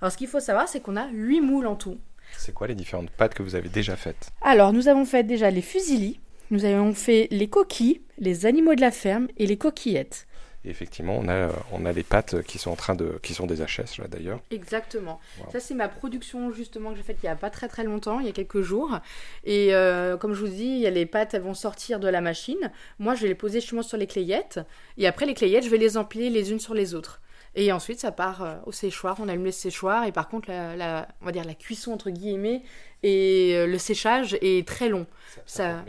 Alors 0.00 0.12
ce 0.12 0.16
qu'il 0.16 0.28
faut 0.28 0.40
savoir, 0.40 0.68
c'est 0.68 0.80
qu'on 0.80 0.96
a 0.96 1.08
8 1.08 1.40
moules 1.40 1.66
en 1.66 1.76
tout. 1.76 1.98
C'est 2.36 2.52
quoi 2.52 2.66
les 2.66 2.74
différentes 2.74 3.10
pâtes 3.10 3.34
que 3.34 3.42
vous 3.42 3.54
avez 3.54 3.68
déjà 3.68 3.96
faites? 3.96 4.30
Alors, 4.42 4.72
nous 4.72 4.88
avons 4.88 5.04
fait 5.04 5.22
déjà 5.22 5.50
les 5.50 5.62
fusilis, 5.62 6.20
nous 6.50 6.64
avons 6.64 6.92
fait 6.92 7.28
les 7.30 7.48
coquilles, 7.48 8.02
les 8.18 8.46
animaux 8.46 8.74
de 8.74 8.80
la 8.80 8.90
ferme 8.90 9.28
et 9.36 9.46
les 9.46 9.56
coquillettes 9.56 10.26
effectivement, 10.68 11.16
on 11.16 11.28
a, 11.28 11.48
on 11.72 11.84
a 11.86 11.92
les 11.92 12.02
pâtes 12.02 12.42
qui 12.42 12.58
sont 12.58 12.70
en 12.70 12.76
train 12.76 12.94
de, 12.94 13.18
qui 13.22 13.34
sont 13.34 13.46
des 13.46 13.56
HS 13.56 13.98
là 13.98 14.08
d'ailleurs. 14.08 14.40
Exactement. 14.50 15.20
Ça 15.52 15.60
c'est 15.60 15.74
ma 15.74 15.88
production 15.88 16.52
justement 16.52 16.90
que 16.90 16.96
j'ai 16.96 17.02
faite 17.02 17.18
il 17.22 17.26
y 17.26 17.28
a 17.28 17.36
pas 17.36 17.50
très 17.50 17.68
très 17.68 17.84
longtemps, 17.84 18.20
il 18.20 18.26
y 18.26 18.28
a 18.28 18.32
quelques 18.32 18.62
jours. 18.62 18.98
Et 19.44 19.74
euh, 19.74 20.16
comme 20.16 20.34
je 20.34 20.40
vous 20.40 20.48
dis, 20.52 20.64
il 20.64 20.78
y 20.78 20.86
a 20.86 20.90
les 20.90 21.06
pâtes, 21.06 21.34
elles 21.34 21.42
vont 21.42 21.54
sortir 21.54 22.00
de 22.00 22.08
la 22.08 22.20
machine. 22.20 22.70
Moi, 22.98 23.14
je 23.14 23.22
vais 23.22 23.28
les 23.28 23.34
poser 23.34 23.60
justement 23.60 23.82
sur 23.82 23.96
les 23.96 24.06
clayettes. 24.06 24.60
Et 24.98 25.06
après 25.06 25.26
les 25.26 25.34
clayettes, 25.34 25.64
je 25.64 25.70
vais 25.70 25.78
les 25.78 25.96
empiler 25.96 26.30
les 26.30 26.52
unes 26.52 26.60
sur 26.60 26.74
les 26.74 26.94
autres. 26.94 27.20
Et 27.58 27.72
ensuite, 27.72 28.00
ça 28.00 28.12
part 28.12 28.42
euh, 28.42 28.54
au 28.66 28.72
séchoir. 28.72 29.16
On 29.18 29.28
allume 29.28 29.44
le 29.44 29.50
séchoir. 29.50 30.04
Et 30.04 30.12
par 30.12 30.28
contre, 30.28 30.48
la, 30.50 31.08
on 31.22 31.24
va 31.24 31.32
dire 31.32 31.44
la 31.44 31.54
cuisson 31.54 31.92
entre 31.92 32.10
guillemets 32.10 32.62
et 33.02 33.52
euh, 33.54 33.66
le 33.66 33.78
séchage 33.78 34.36
est 34.40 34.66
très 34.66 34.88
long. 34.88 35.06
Ça, 35.34 35.40
ça, 35.46 35.84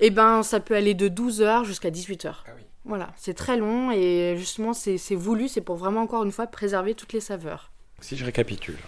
Eh 0.00 0.10
ben, 0.10 0.42
ça 0.42 0.60
peut 0.60 0.74
aller 0.74 0.94
de 0.94 1.08
12 1.08 1.42
heures 1.42 1.64
jusqu'à 1.64 1.90
18 1.90 2.24
heures. 2.24 2.44
Ah 2.46 2.52
oui. 2.56 2.61
Voilà, 2.84 3.12
c'est 3.16 3.34
très 3.34 3.56
long 3.56 3.92
et 3.92 4.34
justement 4.36 4.72
c'est 4.72 5.14
voulu, 5.14 5.48
c'est 5.48 5.60
pour 5.60 5.76
vraiment 5.76 6.02
encore 6.02 6.24
une 6.24 6.32
fois 6.32 6.46
préserver 6.46 6.94
toutes 6.94 7.12
les 7.12 7.20
saveurs. 7.20 7.70
Si 8.00 8.16
je 8.16 8.24
récapitule, 8.24 8.78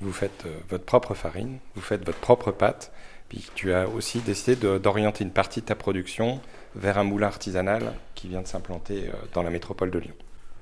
vous 0.00 0.12
faites 0.12 0.44
euh, 0.46 0.56
votre 0.68 0.84
propre 0.84 1.14
farine, 1.14 1.58
vous 1.74 1.80
faites 1.80 2.04
votre 2.04 2.18
propre 2.18 2.52
pâte, 2.52 2.92
puis 3.28 3.48
tu 3.54 3.72
as 3.72 3.88
aussi 3.88 4.20
décidé 4.20 4.54
d'orienter 4.78 5.24
une 5.24 5.32
partie 5.32 5.60
de 5.60 5.66
ta 5.66 5.74
production 5.74 6.40
vers 6.76 6.98
un 6.98 7.04
moulin 7.04 7.26
artisanal 7.26 7.94
qui 8.14 8.28
vient 8.28 8.42
de 8.42 8.46
s'implanter 8.46 9.08
euh, 9.08 9.12
dans 9.34 9.42
la 9.42 9.50
métropole 9.50 9.90
de 9.90 9.98
Lyon. 9.98 10.14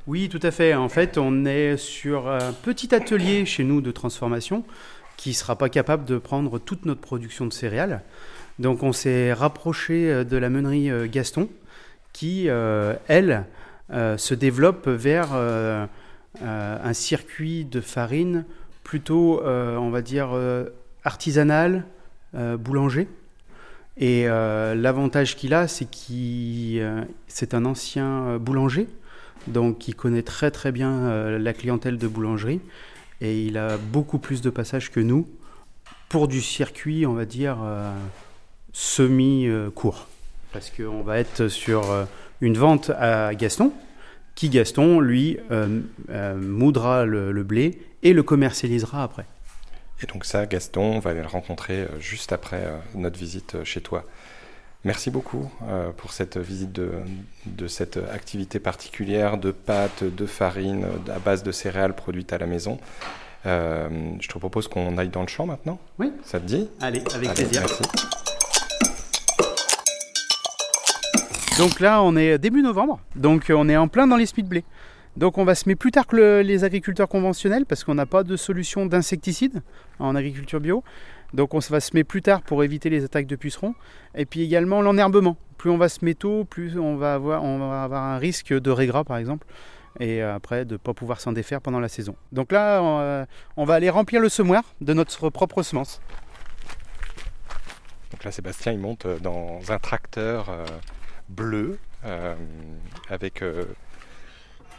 Oui, 0.06 0.28
tout 0.28 0.40
à 0.42 0.50
fait. 0.50 0.72
En 0.74 0.88
fait, 0.88 1.18
on 1.18 1.44
est 1.44 1.76
sur 1.76 2.28
un 2.28 2.52
petit 2.52 2.94
atelier 2.94 3.44
chez 3.44 3.64
nous 3.64 3.80
de 3.80 3.90
transformation 3.90 4.64
qui 5.16 5.30
ne 5.30 5.34
sera 5.34 5.56
pas 5.56 5.68
capable 5.68 6.04
de 6.04 6.16
prendre 6.16 6.58
toute 6.58 6.86
notre 6.86 7.00
production 7.00 7.44
de 7.44 7.52
céréales. 7.52 8.02
Donc 8.58 8.82
on 8.82 8.92
s'est 8.92 9.32
rapproché 9.32 10.10
euh, 10.10 10.24
de 10.24 10.36
la 10.38 10.48
meunerie 10.48 10.90
Gaston, 11.10 11.48
qui, 12.16 12.48
euh, 12.48 12.94
elle, 13.08 13.44
euh, 13.92 14.16
se 14.16 14.32
développe 14.32 14.88
vers 14.88 15.32
euh, 15.34 15.86
un 16.40 16.92
circuit 16.94 17.66
de 17.66 17.82
farine 17.82 18.46
plutôt, 18.84 19.42
on 19.44 19.90
va 19.90 20.00
dire, 20.00 20.28
artisanal, 21.02 21.84
boulanger. 22.34 23.08
Et 23.96 24.26
l'avantage 24.26 25.34
qu'il 25.34 25.54
a, 25.54 25.66
c'est 25.66 25.86
qu'il 25.86 26.86
c'est 27.26 27.54
un 27.54 27.64
ancien 27.64 28.36
boulanger, 28.38 28.86
donc 29.46 29.78
qui 29.78 29.92
connaît 29.92 30.22
très 30.22 30.50
très 30.50 30.72
bien 30.72 31.38
la 31.38 31.52
clientèle 31.54 31.96
de 31.96 32.06
boulangerie, 32.06 32.60
et 33.22 33.46
il 33.46 33.56
a 33.56 33.78
beaucoup 33.78 34.18
plus 34.18 34.42
de 34.42 34.50
passages 34.50 34.90
que 34.92 35.00
nous 35.00 35.26
pour 36.10 36.28
du 36.28 36.42
circuit, 36.42 37.06
on 37.06 37.14
va 37.14 37.24
dire, 37.24 37.56
semi-court 38.72 40.06
parce 40.56 40.70
qu'on 40.70 41.02
va 41.02 41.18
être 41.18 41.48
sur 41.48 41.90
euh, 41.90 42.06
une 42.40 42.56
vente 42.56 42.88
à 42.98 43.34
Gaston, 43.34 43.74
qui 44.34 44.48
Gaston, 44.48 45.00
lui, 45.00 45.38
euh, 45.50 45.80
euh, 46.08 46.34
moudra 46.34 47.04
le, 47.04 47.42
blé 47.42 47.78
et 48.02 48.14
le 48.14 48.22
commercialisera 48.22 49.02
après. 49.02 49.26
Et 50.02 50.06
donc 50.06 50.24
ça, 50.24 50.46
Gaston, 50.46 50.80
on 50.80 50.98
va 50.98 51.10
aller 51.10 51.20
le 51.20 51.26
rencontrer 51.26 51.86
juste 52.00 52.32
après 52.32 52.70
notre 52.94 53.18
visite 53.18 53.64
chez 53.64 53.82
toi. 53.82 54.04
Merci 54.84 55.10
beaucoup 55.10 55.50
pour 55.98 56.12
cette 56.12 56.38
visite 56.38 56.72
de, 56.72 56.92
de, 57.44 57.66
cette 57.66 57.98
activité 57.98 58.58
particulière 58.58 59.36
de 59.36 59.50
pâtes, 59.50 60.04
de 60.04 60.26
farine, 60.26 60.86
à 61.14 61.18
base 61.18 61.42
de 61.42 61.52
céréales 61.52 61.94
produites 61.94 62.32
à 62.32 62.38
la 62.38 62.46
maison. 62.46 62.78
je 63.44 64.28
te 64.28 64.38
propose 64.38 64.68
qu'on 64.68 64.96
aille 64.96 65.08
dans 65.08 65.22
le 65.22 65.28
champ 65.28 65.44
maintenant. 65.44 65.78
Oui. 65.98 66.12
Ça 66.24 66.40
te 66.40 66.46
dit? 66.46 66.68
Allez, 66.80 67.02
avec 67.14 67.34
plaisir. 67.34 67.60
Merci. 67.60 68.25
Donc 71.58 71.80
là, 71.80 72.02
on 72.02 72.16
est 72.16 72.36
début 72.36 72.60
novembre, 72.60 73.00
donc 73.14 73.48
euh, 73.48 73.54
on 73.54 73.66
est 73.70 73.78
en 73.78 73.88
plein 73.88 74.06
dans 74.06 74.16
les 74.16 74.26
de 74.26 74.42
blé. 74.42 74.62
Donc 75.16 75.38
on 75.38 75.44
va 75.44 75.54
semer 75.54 75.74
plus 75.74 75.90
tard 75.90 76.06
que 76.06 76.42
les 76.42 76.64
agriculteurs 76.64 77.08
conventionnels 77.08 77.64
parce 77.64 77.82
qu'on 77.82 77.94
n'a 77.94 78.04
pas 78.04 78.24
de 78.24 78.36
solution 78.36 78.84
d'insecticide 78.84 79.62
en 79.98 80.14
agriculture 80.14 80.60
bio. 80.60 80.84
Donc 81.32 81.54
on 81.54 81.58
va 81.58 81.80
semer 81.80 82.04
plus 82.04 82.20
tard 82.20 82.42
pour 82.42 82.62
éviter 82.62 82.90
les 82.90 83.04
attaques 83.04 83.26
de 83.26 83.36
pucerons. 83.36 83.74
Et 84.14 84.26
puis 84.26 84.42
également 84.42 84.82
l'enherbement. 84.82 85.38
Plus 85.56 85.70
on 85.70 85.78
va 85.78 85.88
semer 85.88 86.14
tôt, 86.14 86.44
plus 86.44 86.78
on 86.78 86.96
va 86.96 87.14
avoir, 87.14 87.42
un 87.42 88.18
risque 88.18 88.52
de 88.52 88.70
régras 88.70 89.04
par 89.04 89.16
exemple. 89.16 89.46
Et 89.98 90.20
après 90.20 90.66
de 90.66 90.74
ne 90.74 90.76
pas 90.76 90.92
pouvoir 90.92 91.22
s'en 91.22 91.32
défaire 91.32 91.62
pendant 91.62 91.80
la 91.80 91.88
saison. 91.88 92.16
Donc 92.32 92.52
là, 92.52 92.82
euh, 92.82 93.24
on 93.56 93.64
va 93.64 93.74
aller 93.74 93.88
remplir 93.88 94.20
le 94.20 94.28
semoir 94.28 94.62
de 94.82 94.92
notre 94.92 95.30
propre 95.30 95.62
semence. 95.62 96.02
Donc 98.10 98.24
là, 98.24 98.30
Sébastien, 98.30 98.72
il 98.72 98.78
monte 98.78 99.06
dans 99.22 99.60
un 99.70 99.78
tracteur 99.78 100.50
euh, 100.50 100.66
bleu 101.28 101.78
euh, 102.04 102.34
avec 103.08 103.42
euh, 103.42 103.64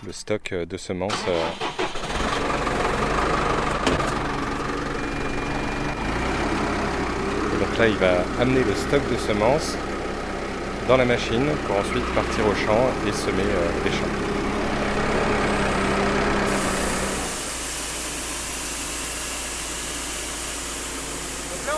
le 0.06 0.12
stock 0.12 0.54
de 0.54 0.78
semences. 0.78 1.26
Euh. 1.28 1.50
donc 7.60 7.78
là, 7.78 7.88
il 7.88 7.98
va 7.98 8.24
amener 8.40 8.64
le 8.64 8.76
stock 8.76 9.02
de 9.12 9.18
semences 9.18 9.76
dans 10.88 10.98
la 10.98 11.06
machine 11.06 11.48
pour 11.66 11.78
ensuite 11.78 12.06
partir 12.14 12.48
au 12.48 12.56
champ 12.56 12.90
et 13.08 13.12
semer 13.12 13.44
les 13.84 13.92
champs. 13.92 14.28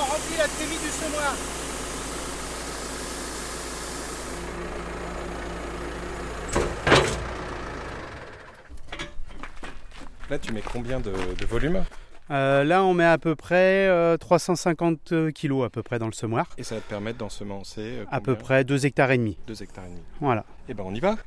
rempli 0.10 0.38
la 0.38 0.48
trémie 0.48 0.78
du 0.78 0.90
semoir. 0.90 1.34
Là, 10.30 10.38
tu 10.50 10.56
mets 10.56 10.62
combien 10.62 11.00
de, 11.00 11.12
volume 11.48 11.84
euh, 12.32 12.63
Là, 12.63 12.84
on 12.84 12.96
met 12.96 13.06
à 13.06 13.20
peu 13.20 13.36
près 13.36 14.18
350 14.18 15.12
euh, 15.12 15.32
kilos 15.32 15.63
à 15.63 15.70
peu 15.70 15.84
près 15.84 16.00
dans 16.00 16.08
le 16.08 16.12
semoir. 16.12 16.48
Et 16.58 16.63
ça 16.63 16.75
va 16.75 16.82
te 16.82 16.89
permettre 16.89 17.20
d'ensemencer 17.20 18.00
euh, 18.00 18.06
À 18.10 18.20
peu 18.20 18.36
près 18.36 18.63
2 18.63 18.88
hectares 18.88 19.12
et 19.12 19.20
demi. 19.20 19.38
2 19.46 19.62
hectares 19.62 19.86
et 19.86 19.89
demi. 19.89 20.01
Voilà. 20.20 20.41
Et 20.41 20.72
eh 20.72 20.74
ben 20.74 20.84
on 20.88 20.94
y 20.96 21.00
va 21.00 21.18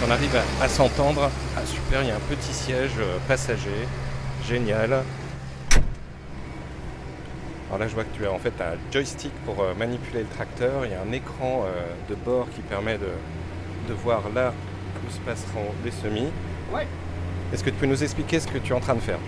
si 0.00 0.06
on 0.06 0.10
arrive 0.10 0.36
à, 0.62 0.68
s'entendre. 0.68 1.30
Ah 1.56 1.60
super, 1.66 2.02
il 2.02 2.08
y 2.08 2.10
a 2.10 2.16
un 2.16 2.20
petit 2.20 2.52
siège 2.52 2.92
euh, 2.98 3.18
passager. 3.28 3.86
Génial. 4.46 5.02
Alors 7.68 7.78
là 7.78 7.86
je 7.86 7.94
vois 7.94 8.04
que 8.04 8.16
tu 8.16 8.26
as 8.26 8.32
en 8.32 8.38
fait 8.38 8.54
un 8.60 8.76
joystick 8.92 9.32
pour 9.44 9.62
euh, 9.62 9.74
manipuler 9.74 10.20
le 10.20 10.28
tracteur. 10.28 10.86
Il 10.86 10.92
y 10.92 10.94
a 10.94 11.00
un 11.02 11.12
écran 11.12 11.64
euh, 11.66 11.84
de 12.08 12.14
bord 12.14 12.48
qui 12.54 12.62
permet 12.62 12.98
de, 12.98 13.08
de 13.88 13.94
voir 13.94 14.22
là 14.34 14.54
où 15.06 15.12
se 15.12 15.18
passeront 15.18 15.72
les 15.84 15.90
semis. 15.90 16.30
Ouais. 16.72 16.86
Est-ce 17.52 17.62
que 17.62 17.70
tu 17.70 17.76
peux 17.76 17.86
nous 17.86 18.02
expliquer 18.02 18.40
ce 18.40 18.48
que 18.48 18.58
tu 18.58 18.72
es 18.72 18.76
en 18.76 18.80
train 18.80 18.94
de 18.94 19.00
faire? 19.00 19.18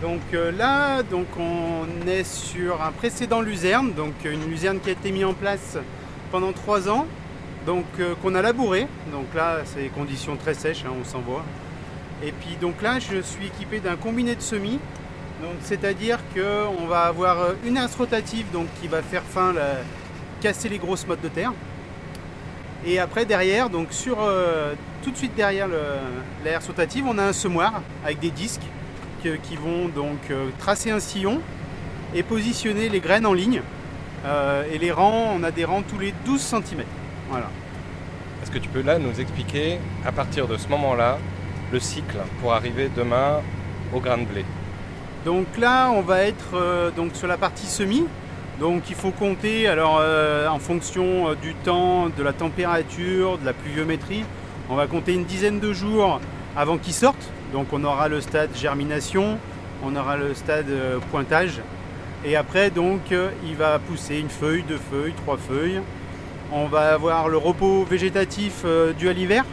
Donc 0.00 0.20
là, 0.32 1.02
donc 1.02 1.26
on 1.36 2.06
est 2.06 2.22
sur 2.22 2.80
un 2.82 2.92
précédent 2.92 3.40
luzerne, 3.40 3.92
donc 3.94 4.12
une 4.24 4.48
luzerne 4.48 4.78
qui 4.78 4.90
a 4.90 4.92
été 4.92 5.10
mise 5.10 5.24
en 5.24 5.34
place 5.34 5.76
pendant 6.30 6.52
trois 6.52 6.88
ans 6.88 7.06
donc 7.68 7.84
euh, 8.00 8.14
qu'on 8.22 8.34
a 8.34 8.40
labouré. 8.40 8.88
Donc 9.12 9.26
là, 9.34 9.58
c'est 9.66 9.82
des 9.82 9.88
conditions 9.90 10.36
très 10.36 10.54
sèches, 10.54 10.84
hein, 10.86 10.92
on 10.98 11.04
s'en 11.04 11.20
voit. 11.20 11.44
Et 12.24 12.32
puis 12.32 12.56
donc 12.58 12.80
là, 12.80 12.98
je 12.98 13.20
suis 13.20 13.46
équipé 13.46 13.78
d'un 13.78 13.96
combiné 13.96 14.34
de 14.34 14.40
semis. 14.40 14.78
Donc 15.42 15.52
c'est-à-dire 15.60 16.18
qu'on 16.34 16.86
va 16.86 17.02
avoir 17.02 17.40
euh, 17.40 17.52
une 17.66 17.76
asse 17.76 17.94
rotative 17.94 18.46
donc, 18.54 18.68
qui 18.80 18.88
va 18.88 19.02
faire 19.02 19.22
fin, 19.22 19.52
casser 20.40 20.70
les 20.70 20.78
grosses 20.78 21.06
mottes 21.06 21.20
de 21.20 21.28
terre. 21.28 21.52
Et 22.86 22.98
après 22.98 23.26
derrière, 23.26 23.68
donc 23.68 23.88
sur 23.90 24.16
euh, 24.18 24.72
tout 25.02 25.10
de 25.10 25.16
suite 25.18 25.34
derrière 25.34 25.68
la 25.68 26.58
rotative, 26.60 27.04
on 27.06 27.18
a 27.18 27.24
un 27.24 27.34
semoir 27.34 27.82
avec 28.02 28.18
des 28.18 28.30
disques 28.30 28.66
qui 29.22 29.56
vont 29.56 29.88
donc 29.88 30.20
tracer 30.58 30.90
un 30.90 31.00
sillon 31.00 31.42
et 32.14 32.22
positionner 32.22 32.88
les 32.88 33.00
graines 33.00 33.26
en 33.26 33.34
ligne. 33.34 33.60
et 34.72 34.78
les 34.78 34.92
rangs, 34.92 35.34
on 35.36 35.42
a 35.42 35.50
des 35.50 35.64
rangs 35.64 35.82
tous 35.82 35.98
les 35.98 36.14
12 36.24 36.40
cm. 36.40 36.84
Voilà. 37.28 37.48
Est-ce 38.42 38.50
que 38.50 38.58
tu 38.58 38.68
peux 38.68 38.82
là 38.82 38.98
nous 38.98 39.20
expliquer, 39.20 39.78
à 40.06 40.12
partir 40.12 40.46
de 40.46 40.56
ce 40.56 40.68
moment-là, 40.68 41.18
le 41.72 41.80
cycle 41.80 42.18
pour 42.40 42.54
arriver 42.54 42.90
demain 42.96 43.40
au 43.92 44.00
grain 44.00 44.18
de 44.18 44.24
blé? 44.24 44.44
Donc 45.24 45.46
là, 45.58 45.90
on 45.90 46.00
va 46.00 46.22
être 46.22 46.54
euh, 46.54 46.90
donc 46.90 47.14
sur 47.14 47.26
la 47.26 47.36
partie 47.36 47.66
semis. 47.66 48.06
Donc 48.60 48.88
il 48.88 48.94
faut 48.94 49.10
compter, 49.10 49.68
alors 49.68 49.98
euh, 50.00 50.48
en 50.48 50.58
fonction 50.58 51.28
euh, 51.28 51.34
du 51.34 51.54
temps, 51.54 52.08
de 52.08 52.22
la 52.22 52.32
température, 52.32 53.36
de 53.38 53.44
la 53.44 53.52
pluviométrie, 53.52 54.24
on 54.70 54.74
va 54.74 54.86
compter 54.86 55.12
une 55.12 55.24
dizaine 55.24 55.60
de 55.60 55.72
jours 55.72 56.20
avant 56.56 56.78
qu'il 56.78 56.94
sorte. 56.94 57.30
Donc 57.52 57.72
on 57.72 57.84
aura 57.84 58.08
le 58.08 58.20
stade 58.20 58.56
germination, 58.56 59.38
on 59.84 59.94
aura 59.96 60.16
le 60.16 60.34
stade 60.34 60.72
pointage. 61.10 61.60
Et 62.24 62.34
après, 62.34 62.70
donc, 62.70 63.00
il 63.10 63.54
va 63.54 63.78
pousser 63.78 64.18
une 64.18 64.28
feuille, 64.28 64.64
deux 64.64 64.80
feuilles, 64.90 65.12
trois 65.12 65.36
feuilles. 65.36 65.80
On 66.50 66.66
va 66.66 66.94
avoir 66.94 67.28
le 67.28 67.36
repos 67.36 67.84
végétatif 67.84 68.62
euh, 68.64 68.94
dû 68.94 69.10
à 69.10 69.12
l'hiver. 69.12 69.44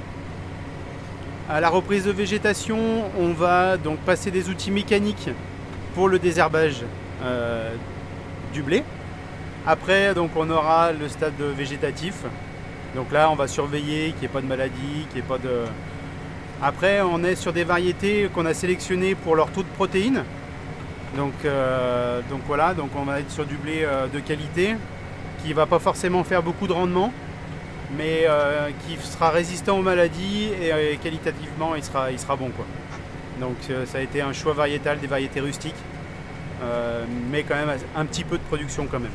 À 1.49 1.59
la 1.59 1.67
reprise 1.67 2.05
de 2.05 2.11
végétation, 2.11 2.77
on 3.19 3.33
va 3.33 3.75
donc 3.75 3.99
passer 3.99 4.31
des 4.31 4.47
outils 4.47 4.71
mécaniques 4.71 5.29
pour 5.93 6.07
le 6.07 6.19
désherbage 6.19 6.83
euh, 7.21 7.73
du 8.53 8.63
blé. 8.63 8.83
Après, 9.67 10.13
donc, 10.13 10.31
on 10.37 10.49
aura 10.49 10.93
le 10.93 11.09
stade 11.09 11.33
végétatif. 11.57 12.23
Donc 12.95 13.11
là, 13.11 13.29
on 13.29 13.35
va 13.35 13.49
surveiller 13.49 14.11
qu'il 14.11 14.21
n'y 14.21 14.25
ait 14.25 14.29
pas 14.29 14.41
de 14.41 14.47
maladie, 14.47 15.05
qu'il 15.11 15.15
n'y 15.15 15.19
ait 15.19 15.27
pas 15.27 15.37
de. 15.37 15.65
Après, 16.63 17.01
on 17.01 17.25
est 17.25 17.35
sur 17.35 17.51
des 17.51 17.65
variétés 17.65 18.29
qu'on 18.33 18.45
a 18.45 18.53
sélectionnées 18.53 19.15
pour 19.15 19.35
leur 19.35 19.51
taux 19.51 19.63
de 19.63 19.75
protéines. 19.75 20.23
Donc, 21.17 21.33
euh, 21.43 22.21
donc 22.29 22.39
voilà, 22.47 22.73
donc 22.73 22.91
on 22.95 23.03
va 23.03 23.19
être 23.19 23.31
sur 23.31 23.45
du 23.45 23.55
blé 23.55 23.85
de 24.13 24.19
qualité 24.19 24.75
qui 25.45 25.53
va 25.53 25.67
pas 25.67 25.77
forcément 25.77 26.23
faire 26.23 26.41
beaucoup 26.41 26.65
de 26.65 26.73
rendement, 26.73 27.13
mais 27.95 28.25
euh, 28.27 28.69
qui 28.87 28.97
sera 28.97 29.29
résistant 29.29 29.77
aux 29.77 29.83
maladies 29.83 30.49
et, 30.59 30.73
euh, 30.73 30.95
qualitativement 31.01 31.75
il 31.75 31.83
sera, 31.83 32.11
il 32.11 32.19
sera 32.19 32.35
bon. 32.35 32.49
Quoi. 32.49 32.65
Donc 33.39 33.57
euh, 33.69 33.85
ça 33.85 33.99
a 33.99 34.01
été 34.01 34.21
un 34.21 34.33
choix 34.33 34.53
variétal 34.53 34.99
des 34.99 35.07
variétés 35.07 35.39
rustiques, 35.39 35.75
mais 37.29 37.43
quand 37.43 37.55
même 37.55 37.69
un 37.95 38.05
petit 38.05 38.23
peu 38.23 38.37
de 38.37 38.43
production 38.43 38.87
quand 38.89 38.99
même. 38.99 39.11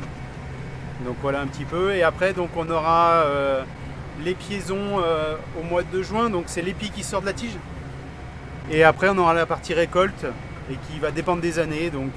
Donc 1.05 1.17
voilà 1.21 1.41
un 1.41 1.47
petit 1.47 1.65
peu. 1.65 1.93
Et 1.93 2.03
après 2.03 2.31
donc 2.31 2.51
on 2.55 2.69
aura 2.69 3.25
les 4.23 4.35
piaisons 4.35 5.01
au 5.59 5.63
mois 5.63 5.83
de 5.83 6.01
juin, 6.01 6.29
donc 6.29 6.45
c'est 6.47 6.61
l'épi 6.61 6.91
qui 6.91 7.03
sort 7.03 7.21
de 7.21 7.25
la 7.25 7.33
tige. 7.33 7.57
Et 8.71 8.85
après 8.85 9.09
on 9.09 9.17
aura 9.17 9.33
la 9.33 9.45
partie 9.45 9.73
récolte 9.73 10.25
et 10.71 10.75
qui 10.75 10.99
va 10.99 11.11
dépendre 11.11 11.41
des 11.41 11.59
années. 11.59 11.89
Donc 11.89 12.13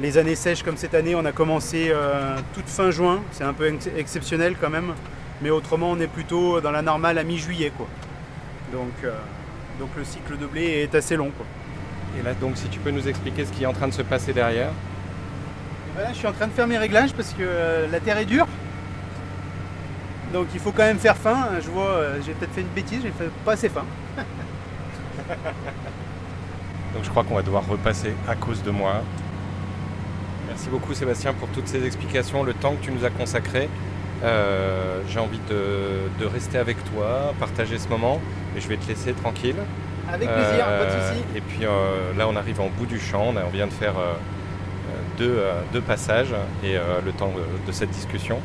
les 0.00 0.18
années 0.18 0.36
sèches 0.36 0.62
comme 0.62 0.76
cette 0.76 0.94
année, 0.94 1.14
on 1.14 1.24
a 1.24 1.32
commencé 1.32 1.88
euh, 1.90 2.36
toute 2.54 2.68
fin 2.68 2.90
juin, 2.90 3.20
c'est 3.32 3.44
un 3.44 3.52
peu 3.52 3.72
exceptionnel 3.96 4.56
quand 4.60 4.70
même, 4.70 4.94
mais 5.42 5.50
autrement 5.50 5.90
on 5.90 6.00
est 6.00 6.06
plutôt 6.06 6.60
dans 6.60 6.70
la 6.70 6.82
normale 6.82 7.18
à 7.18 7.24
mi-juillet. 7.24 7.72
Quoi. 7.76 7.86
Donc, 8.72 8.92
euh, 9.04 9.12
donc 9.80 9.90
le 9.96 10.04
cycle 10.04 10.36
de 10.38 10.46
blé 10.46 10.62
est 10.82 10.94
assez 10.94 11.16
long. 11.16 11.30
Quoi. 11.36 11.46
Et 12.18 12.22
là 12.22 12.34
donc 12.34 12.56
si 12.56 12.68
tu 12.68 12.78
peux 12.78 12.90
nous 12.90 13.08
expliquer 13.08 13.44
ce 13.44 13.52
qui 13.52 13.64
est 13.64 13.66
en 13.66 13.72
train 13.72 13.88
de 13.88 13.92
se 13.92 14.02
passer 14.02 14.32
derrière 14.32 14.70
ben 15.96 16.06
Je 16.12 16.18
suis 16.18 16.26
en 16.26 16.32
train 16.32 16.46
de 16.46 16.52
faire 16.52 16.66
mes 16.66 16.78
réglages 16.78 17.12
parce 17.12 17.32
que 17.32 17.42
euh, 17.42 17.88
la 17.90 18.00
terre 18.00 18.18
est 18.18 18.24
dure. 18.24 18.46
Donc 20.32 20.46
il 20.54 20.60
faut 20.60 20.72
quand 20.72 20.84
même 20.84 20.98
faire 20.98 21.16
fin. 21.16 21.48
Je 21.60 21.70
vois, 21.70 22.02
j'ai 22.24 22.32
peut-être 22.34 22.52
fait 22.52 22.60
une 22.60 22.68
bêtise, 22.68 23.00
j'ai 23.02 23.10
fait 23.10 23.30
pas 23.44 23.52
assez 23.52 23.68
fin. 23.68 23.84
donc 26.94 27.02
je 27.02 27.08
crois 27.08 27.24
qu'on 27.24 27.34
va 27.34 27.42
devoir 27.42 27.66
repasser 27.66 28.12
à 28.28 28.36
cause 28.36 28.62
de 28.62 28.70
moi. 28.70 29.02
Merci 30.58 30.70
beaucoup 30.70 30.92
Sébastien 30.92 31.34
pour 31.34 31.46
toutes 31.50 31.68
ces 31.68 31.86
explications, 31.86 32.42
le 32.42 32.52
temps 32.52 32.74
que 32.74 32.84
tu 32.84 32.90
nous 32.90 33.04
as 33.04 33.10
consacré. 33.10 33.68
Euh, 34.24 35.02
j'ai 35.08 35.20
envie 35.20 35.38
de, 35.48 36.26
rester 36.26 36.58
avec 36.58 36.78
toi, 36.90 37.32
partager 37.38 37.78
ce 37.78 37.86
moment, 37.86 38.20
et 38.56 38.60
je 38.60 38.66
vais 38.66 38.76
te 38.76 38.88
laisser 38.88 39.12
tranquille. 39.12 39.54
Avec 40.12 40.28
plaisir, 40.28 40.64
pas 40.66 40.84
de 40.84 40.90
soucis. 40.90 41.22
Euh, 41.22 41.38
et 41.38 41.40
puis 41.42 41.64
euh, 41.64 42.12
là, 42.18 42.26
on 42.28 42.34
arrive 42.34 42.60
en 42.60 42.70
bout 42.70 42.86
du 42.86 42.98
champ, 42.98 43.26
on 43.28 43.50
vient 43.50 43.68
de 43.68 43.72
faire 43.72 43.94
deux, 45.16 45.80
passages 45.86 46.34
et 46.64 46.74
le 46.74 47.12
temps 47.12 47.32
de, 47.64 47.70
cette 47.70 47.90
discussion. 47.90 48.40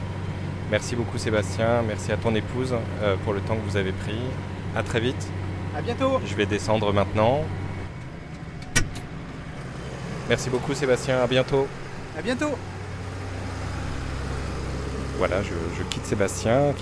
Merci 0.69 0.95
beaucoup 0.95 1.17
Sébastien, 1.17 1.81
merci 1.87 2.11
à 2.11 2.17
ton 2.17 2.35
épouse 2.35 2.75
pour 3.23 3.33
le 3.33 3.39
temps 3.39 3.55
que 3.55 3.67
vous 3.67 3.77
avez 3.77 3.91
pris. 3.91 4.21
À 4.75 4.83
très 4.83 4.99
vite. 4.99 5.31
À 5.75 5.81
bientôt. 5.81 6.21
Je 6.27 6.35
vais 6.35 6.45
descendre 6.45 6.93
maintenant. 6.93 7.41
Merci 10.29 10.51
beaucoup 10.51 10.75
Sébastien, 10.75 11.17
à 11.17 11.25
bientôt. 11.25 11.67
À 12.15 12.21
bientôt 12.21 12.51
Voilà, 15.17 15.41
je, 15.41 15.83
quitte 15.89 16.05
Sébastien 16.05 16.73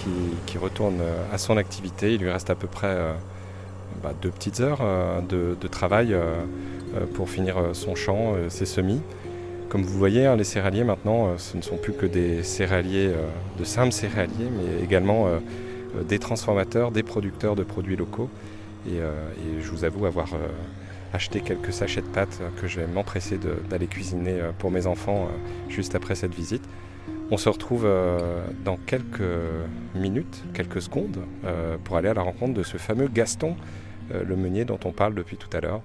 qui, 0.46 0.58
retourne 0.58 1.00
euh, 1.00 1.24
à 1.34 1.38
son 1.38 1.56
activité. 1.56 2.14
Il 2.14 2.22
lui 2.22 2.30
reste 2.30 2.50
à 2.50 2.56
peu 2.56 2.68
près 2.68 2.88
euh, 2.88 3.14
bah, 4.04 4.12
deux 4.22 4.30
petites 4.30 4.60
heures 4.60 4.82
euh, 4.82 5.22
de, 5.22 5.68
travail 5.70 6.16
pour 7.14 7.30
finir 7.30 7.56
son 7.72 7.96
champ, 7.96 8.36
ses 8.50 8.66
semis. 8.66 9.02
Comme 9.70 9.84
vous 9.84 9.98
voyez, 9.98 10.26
hein, 10.26 10.36
les 10.36 10.44
céréaliers 10.44 10.84
maintenant, 10.84 11.38
ce 11.38 11.56
ne 11.56 11.62
sont 11.62 11.78
plus 11.78 11.94
que 11.94 12.06
des 12.06 12.44
céréaliers, 12.44 13.14
de 13.58 13.64
simples 13.64 13.94
céréaliers, 13.94 14.50
mais 14.52 14.84
également 14.84 15.30
des 16.10 16.20
transformateurs, 16.20 16.92
des 16.92 17.04
producteurs 17.04 17.56
de 17.56 17.64
produits 17.64 17.96
locaux. 17.96 18.30
Et, 18.86 18.98
et 18.98 19.62
je 19.62 19.72
vous 19.72 19.86
avoue 19.86 20.06
avoir 20.06 20.28
acheter 21.14 21.42
quelques 21.42 21.74
sachets 21.74 22.02
de 22.02 22.08
pâtes 22.08 22.42
que 22.60 22.68
je 22.68 22.80
vais 22.80 22.88
m'empresser 22.88 23.38
d'aller 23.70 23.88
cuisiner 23.88 24.40
euh, 24.40 24.52
pour 24.58 24.72
mes 24.72 24.88
enfants 24.88 25.26
euh, 25.26 25.70
juste 25.70 25.96
après 25.96 26.16
cette 26.16 26.34
visite. 26.34 26.64
On 27.30 27.38
se 27.38 27.50
retrouve 27.50 27.84
euh, 27.86 28.46
dans 28.66 28.78
quelques 28.78 29.22
minutes, 29.96 30.44
quelques 30.54 30.82
secondes, 30.82 31.18
pour 31.86 31.96
aller 31.96 32.10
à 32.10 32.14
la 32.14 32.22
rencontre 32.22 32.54
de 32.54 32.64
ce 32.64 32.78
fameux 32.78 33.08
Gaston, 33.08 33.56
le 34.14 34.36
meunier 34.36 34.66
dont 34.66 34.80
on 34.84 34.92
parle 34.92 35.16
depuis 35.16 35.38
tout 35.38 35.50
à 35.56 35.62
l'heure. 35.62 35.82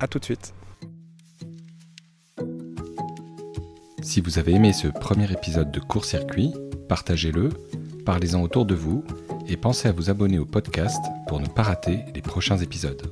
A 0.00 0.06
tout 0.06 0.18
de 0.18 0.24
suite. 0.24 0.52
Si 4.02 4.20
vous 4.20 4.38
avez 4.38 4.52
aimé 4.52 4.74
ce 4.74 4.88
premier 4.88 5.32
épisode 5.32 5.70
de 5.70 5.80
Court 5.80 6.04
Circuit, 6.04 6.52
partagez-le, 6.90 7.48
parlez-en 8.04 8.42
autour 8.42 8.66
de 8.66 8.74
vous 8.74 9.04
et 9.48 9.56
pensez 9.56 9.88
à 9.88 9.92
vous 9.92 10.10
abonner 10.10 10.38
au 10.38 10.44
podcast 10.44 11.02
pour 11.26 11.40
ne 11.40 11.46
pas 11.46 11.62
rater 11.62 12.00
les 12.14 12.22
prochains 12.22 12.58
épisodes. 12.58 13.10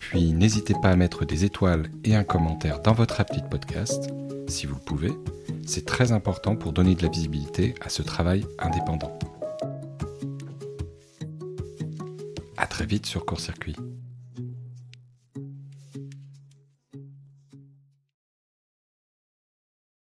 Puis 0.00 0.32
n'hésitez 0.32 0.74
pas 0.80 0.90
à 0.90 0.96
mettre 0.96 1.24
des 1.24 1.44
étoiles 1.44 1.90
et 2.04 2.14
un 2.14 2.24
commentaire 2.24 2.80
dans 2.80 2.92
votre 2.92 3.20
appli 3.20 3.42
de 3.42 3.46
podcast, 3.46 4.10
si 4.48 4.66
vous 4.66 4.74
le 4.74 4.80
pouvez. 4.80 5.12
C'est 5.66 5.84
très 5.84 6.12
important 6.12 6.56
pour 6.56 6.72
donner 6.72 6.94
de 6.94 7.02
la 7.02 7.08
visibilité 7.08 7.74
à 7.80 7.88
ce 7.88 8.02
travail 8.02 8.46
indépendant. 8.58 9.18
A 12.56 12.66
très 12.66 12.86
vite 12.86 13.06
sur 13.06 13.24
Court 13.26 13.40
Circuit. 13.40 13.76